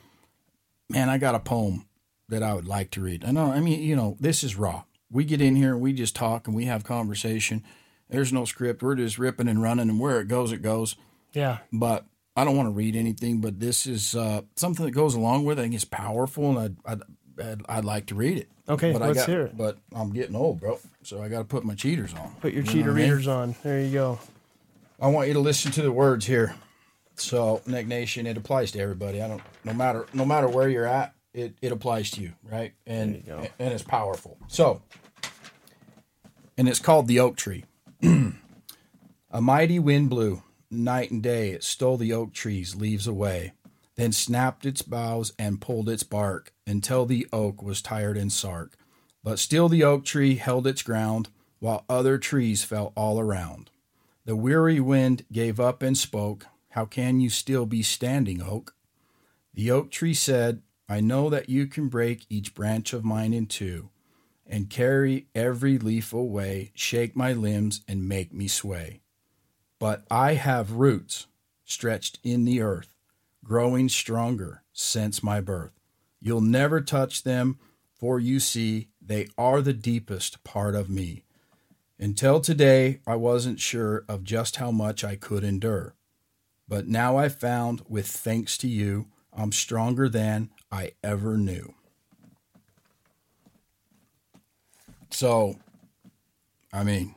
Man, 0.88 1.09
I 1.09 1.19
got 1.19 1.35
a 1.35 1.40
poem 1.40 1.87
that 2.29 2.43
I 2.43 2.55
would 2.55 2.67
like 2.67 2.90
to 2.93 3.01
read. 3.01 3.25
I 3.25 3.31
know, 3.31 3.51
I 3.51 3.61
mean, 3.61 3.83
you 3.83 3.97
know, 3.97 4.17
this 4.21 4.45
is 4.45 4.57
raw. 4.57 4.85
We 5.11 5.25
get 5.25 5.40
in 5.40 5.57
here 5.57 5.73
and 5.73 5.81
we 5.81 5.93
just 5.93 6.17
talk 6.17 6.47
and 6.47 6.57
we 6.57 6.64
have 6.67 6.85
conversation. 6.85 7.62
There's 8.09 8.33
no 8.33 8.45
script. 8.45 8.83
We're 8.83 8.95
just 8.97 9.19
ripping 9.19 9.49
and 9.49 9.62
running, 9.62 9.88
and 9.88 9.99
where 9.99 10.21
it 10.21 10.29
goes, 10.29 10.53
it 10.53 10.62
goes. 10.62 10.97
Yeah. 11.33 11.59
But 11.73 12.05
I 12.37 12.45
don't 12.45 12.57
want 12.57 12.67
to 12.69 12.73
read 12.73 12.97
anything, 12.97 13.40
but 13.40 13.61
this 13.61 13.87
is 13.87 14.14
uh, 14.14 14.43
something 14.57 14.85
that 14.85 14.93
goes 14.93 15.14
along 15.14 15.45
with 15.45 15.59
it. 15.59 15.62
I 15.62 15.64
think 15.64 15.75
it's 15.75 15.85
powerful, 15.85 16.51
and 16.51 16.59
I'd, 16.59 16.93
I'd, 16.93 17.45
I'd, 17.45 17.62
I'd 17.69 17.85
like 17.85 18.07
to 18.07 18.14
read 18.14 18.38
it. 18.38 18.51
Okay, 18.69 18.93
but 18.93 19.03
let's 19.03 19.21
got, 19.21 19.29
hear 19.29 19.43
it. 19.43 19.57
But 19.57 19.79
I'm 19.95 20.12
getting 20.12 20.37
old, 20.37 20.61
bro, 20.61 20.79
so 21.03 21.23
I 21.23 21.29
got 21.29 21.38
to 21.38 21.45
put 21.45 21.64
my 21.64 21.75
cheaters 21.75 22.14
on. 22.14 22.35
Put 22.40 22.53
your 22.53 22.62
you 22.62 22.71
cheater 22.71 22.93
readers 22.93 23.27
I 23.27 23.33
mean? 23.33 23.40
on. 23.40 23.57
There 23.62 23.81
you 23.81 23.93
go. 23.93 24.19
I 25.01 25.09
want 25.09 25.29
you 25.29 25.35
to 25.35 25.40
listen 25.40 25.71
to 25.73 25.83
the 25.83 25.93
words 25.93 26.27
here. 26.27 26.55
So, 27.16 27.62
Neck 27.66 27.87
Nation, 27.87 28.27
it 28.27 28.37
applies 28.37 28.72
to 28.72 28.81
everybody. 28.81 29.22
I 29.22 29.29
don't, 29.29 29.42
no 29.64 29.72
matter, 29.72 30.07
no 30.12 30.24
matter 30.24 30.48
where 30.48 30.68
you're 30.68 30.87
at, 30.87 31.14
it, 31.33 31.55
it 31.62 31.72
applies 31.72 32.11
to 32.12 32.20
you, 32.20 32.33
right? 32.42 32.72
And 32.87 33.22
and 33.59 33.72
it's 33.72 33.83
powerful. 33.83 34.37
So, 34.48 34.83
and 36.57 36.68
it's 36.68 36.79
called 36.81 37.07
the 37.09 37.20
oak 37.20 37.37
tree. 37.37 37.64
a 38.03 39.40
mighty 39.40 39.79
wind 39.79 40.11
blew 40.11 40.42
night 40.70 41.11
and 41.11 41.22
day. 41.22 41.50
It 41.50 41.64
stole 41.64 41.96
the 41.96 42.12
oak 42.12 42.33
tree's 42.33 42.74
leaves 42.77 43.07
away. 43.07 43.53
then 43.96 44.11
snapped 44.12 44.66
its 44.66 44.83
boughs 44.83 45.33
and 45.38 45.61
pulled 45.61 45.88
its 45.88 46.03
bark 46.03 46.53
until 46.66 47.07
the 47.07 47.27
oak 47.33 47.62
was 47.62 47.81
tired 47.81 48.16
and 48.16 48.33
sark. 48.33 48.77
But 49.22 49.38
still 49.38 49.68
the 49.68 49.85
oak 49.85 50.05
tree 50.05 50.35
held 50.37 50.66
its 50.66 50.83
ground, 50.83 51.29
while 51.61 51.85
other 51.88 52.18
trees 52.18 52.64
fell 52.64 52.92
all 52.96 53.20
around. 53.20 53.70
The 54.24 54.37
weary 54.37 54.81
wind 54.81 55.24
gave 55.33 55.61
up 55.61 55.83
and 55.83 55.96
spoke, 55.96 56.46
How 56.75 56.87
can 56.87 57.21
you 57.21 57.31
still 57.31 57.67
be 57.67 57.85
standing, 57.85 58.43
oak? 58.43 58.75
The 59.55 59.71
oak 59.71 59.93
tree 59.93 60.13
said, 60.13 60.63
I 60.89 60.99
know 61.01 61.31
that 61.31 61.49
you 61.49 61.69
can 61.69 61.87
break 61.87 62.27
each 62.29 62.53
branch 62.53 62.93
of 62.93 63.05
mine 63.05 63.33
in 63.33 63.47
two, 63.47 63.91
and 64.45 64.69
carry 64.69 65.29
every 65.37 65.79
leaf 65.79 66.13
away, 66.13 66.73
shake 66.75 67.15
my 67.15 67.33
limbs, 67.33 67.83
and 67.87 68.09
make 68.09 68.35
me 68.35 68.49
sway. 68.49 69.03
But 69.79 70.03
I 70.11 70.35
have 70.35 70.73
roots 70.73 71.29
stretched 71.65 72.19
in 72.25 72.45
the 72.45 72.61
earth, 72.61 72.93
growing 73.45 73.89
stronger 73.89 74.65
since 74.73 75.23
my 75.23 75.41
birth. 75.41 75.79
You'll 76.21 76.41
never 76.41 76.81
touch 76.81 77.23
them, 77.23 77.61
for 78.01 78.19
you 78.19 78.41
see, 78.41 78.89
they 79.01 79.29
are 79.39 79.63
the 79.63 79.75
deepest 79.75 80.43
part 80.43 80.75
of 80.75 80.91
me. 80.91 81.23
Until 82.01 82.41
today, 82.41 82.99
I 83.07 83.15
wasn't 83.15 83.61
sure 83.61 84.05
of 84.09 84.25
just 84.25 84.57
how 84.57 84.73
much 84.73 85.05
I 85.05 85.15
could 85.15 85.45
endure. 85.45 85.95
But 86.68 86.87
now 86.88 87.16
I've 87.18 87.38
found, 87.38 87.83
with 87.88 88.07
thanks 88.07 88.57
to 88.59 88.68
you, 88.68 89.07
I'm 89.37 89.53
stronger 89.53 90.09
than 90.09 90.50
I 90.72 90.92
ever 91.03 91.37
knew. 91.37 91.74
So, 95.11 95.57
I 96.72 96.85
mean, 96.85 97.14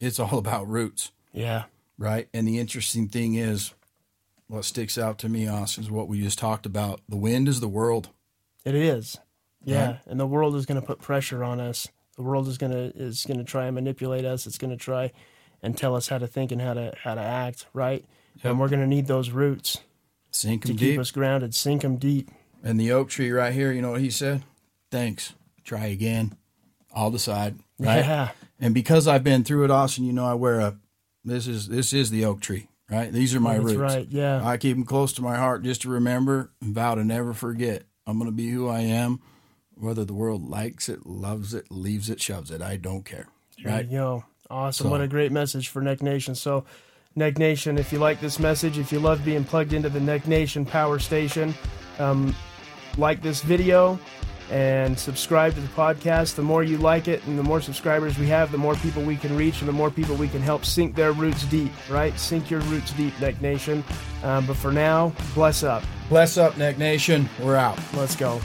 it's 0.00 0.20
all 0.20 0.38
about 0.38 0.68
roots, 0.68 1.12
Yeah. 1.32 1.64
right? 1.98 2.28
And 2.32 2.46
the 2.46 2.58
interesting 2.58 3.08
thing 3.08 3.34
is, 3.34 3.72
what 4.46 4.64
sticks 4.64 4.98
out 4.98 5.18
to 5.20 5.28
me, 5.28 5.46
Austin, 5.46 5.84
is 5.84 5.90
what 5.90 6.08
we 6.08 6.20
just 6.22 6.38
talked 6.38 6.66
about. 6.66 7.00
The 7.08 7.16
wind 7.16 7.48
is 7.48 7.60
the 7.60 7.68
world. 7.68 8.10
It 8.64 8.74
is. 8.74 9.18
Yeah, 9.64 9.86
Right. 9.86 10.00
and 10.06 10.18
the 10.18 10.26
world 10.26 10.56
is 10.56 10.66
going 10.66 10.80
to 10.80 10.86
put 10.86 11.00
pressure 11.00 11.44
on 11.44 11.60
us. 11.60 11.86
The 12.16 12.22
world 12.22 12.48
is 12.48 12.58
going 12.58 12.72
to 12.72 12.92
is 12.96 13.24
going 13.24 13.38
to 13.38 13.44
try 13.44 13.66
and 13.66 13.74
manipulate 13.74 14.24
us. 14.24 14.46
It's 14.46 14.58
going 14.58 14.70
to 14.70 14.76
try 14.76 15.12
and 15.62 15.76
tell 15.76 15.94
us 15.94 16.08
how 16.08 16.18
to 16.18 16.26
think 16.26 16.50
and 16.50 16.60
how 16.60 16.74
to 16.74 16.92
how 17.02 17.14
to 17.14 17.20
act, 17.20 17.66
right? 17.72 18.04
Yep. 18.36 18.44
And 18.44 18.60
we're 18.60 18.68
going 18.68 18.80
to 18.80 18.86
need 18.86 19.06
those 19.06 19.30
roots 19.30 19.78
Sink 20.30 20.62
to 20.62 20.68
them 20.68 20.76
keep 20.76 20.90
deep. 20.92 21.00
us 21.00 21.10
grounded, 21.10 21.54
sink 21.54 21.82
them 21.82 21.96
deep. 21.96 22.30
And 22.62 22.78
the 22.80 22.92
oak 22.92 23.08
tree 23.10 23.30
right 23.30 23.52
here, 23.52 23.72
you 23.72 23.82
know 23.82 23.92
what 23.92 24.00
he 24.00 24.10
said? 24.10 24.42
Thanks. 24.90 25.34
Try 25.64 25.86
again. 25.86 26.36
I'll 26.94 27.10
decide. 27.10 27.56
Right. 27.78 27.98
Yeah. 28.04 28.30
And 28.60 28.74
because 28.74 29.06
I've 29.08 29.24
been 29.24 29.44
through 29.44 29.64
it, 29.64 29.70
Austin, 29.70 30.04
you 30.04 30.12
know 30.12 30.24
I 30.26 30.34
wear 30.34 30.60
a. 30.60 30.76
This 31.24 31.46
is 31.46 31.68
this 31.68 31.92
is 31.92 32.10
the 32.10 32.24
oak 32.24 32.40
tree, 32.40 32.68
right? 32.90 33.12
These 33.12 33.34
are 33.34 33.40
my 33.40 33.54
That's 33.58 33.64
roots. 33.74 33.78
right. 33.94 34.06
Yeah. 34.10 34.46
I 34.46 34.56
keep 34.56 34.76
them 34.76 34.84
close 34.86 35.12
to 35.14 35.22
my 35.22 35.36
heart 35.36 35.62
just 35.62 35.82
to 35.82 35.90
remember 35.90 36.50
and 36.62 36.74
vow 36.74 36.94
to 36.94 37.04
never 37.04 37.32
forget. 37.34 37.84
I'm 38.06 38.18
going 38.18 38.30
to 38.30 38.36
be 38.36 38.48
who 38.50 38.68
I 38.68 38.80
am, 38.80 39.20
whether 39.74 40.04
the 40.04 40.14
world 40.14 40.48
likes 40.48 40.88
it, 40.88 41.06
loves 41.06 41.54
it, 41.54 41.70
leaves 41.70 42.08
it, 42.10 42.20
shoves 42.20 42.50
it. 42.50 42.60
I 42.62 42.76
don't 42.76 43.04
care. 43.04 43.26
There 43.62 43.72
Right? 43.72 43.86
Yo. 43.88 44.24
Awesome. 44.48 44.84
So- 44.86 44.90
What 44.90 45.00
a 45.02 45.08
great 45.08 45.30
message 45.30 45.68
for 45.68 45.80
Neck 45.82 46.02
Nation. 46.02 46.34
So, 46.34 46.64
Neck 47.16 47.38
Nation, 47.38 47.76
if 47.76 47.92
you 47.92 47.98
like 47.98 48.20
this 48.20 48.38
message, 48.38 48.78
if 48.78 48.92
you 48.92 49.00
love 49.00 49.24
being 49.24 49.44
plugged 49.44 49.72
into 49.72 49.88
the 49.88 49.98
Neck 49.98 50.28
Nation 50.28 50.64
Power 50.64 51.00
Station, 51.00 51.52
um, 51.98 52.34
like 52.96 53.20
this 53.20 53.42
video 53.42 53.98
and 54.50 54.98
subscribe 54.98 55.54
to 55.54 55.60
the 55.60 55.68
podcast. 55.68 56.34
The 56.34 56.42
more 56.42 56.62
you 56.62 56.78
like 56.78 57.08
it 57.08 57.24
and 57.26 57.38
the 57.38 57.42
more 57.42 57.60
subscribers 57.60 58.18
we 58.18 58.26
have, 58.28 58.52
the 58.52 58.58
more 58.58 58.74
people 58.76 59.02
we 59.02 59.16
can 59.16 59.36
reach 59.36 59.60
and 59.60 59.68
the 59.68 59.72
more 59.72 59.90
people 59.90 60.14
we 60.16 60.28
can 60.28 60.40
help 60.40 60.64
sink 60.64 60.94
their 60.94 61.12
roots 61.12 61.44
deep, 61.44 61.72
right? 61.88 62.16
Sink 62.18 62.50
your 62.50 62.60
roots 62.60 62.92
deep, 62.92 63.18
Neck 63.20 63.40
Nation. 63.40 63.84
Um, 64.22 64.46
but 64.46 64.56
for 64.56 64.72
now, 64.72 65.12
bless 65.34 65.62
up. 65.62 65.82
Bless 66.08 66.36
up, 66.36 66.56
Neck 66.58 66.78
Nation. 66.78 67.28
We're 67.40 67.56
out. 67.56 67.78
Let's 67.94 68.16
go. 68.16 68.40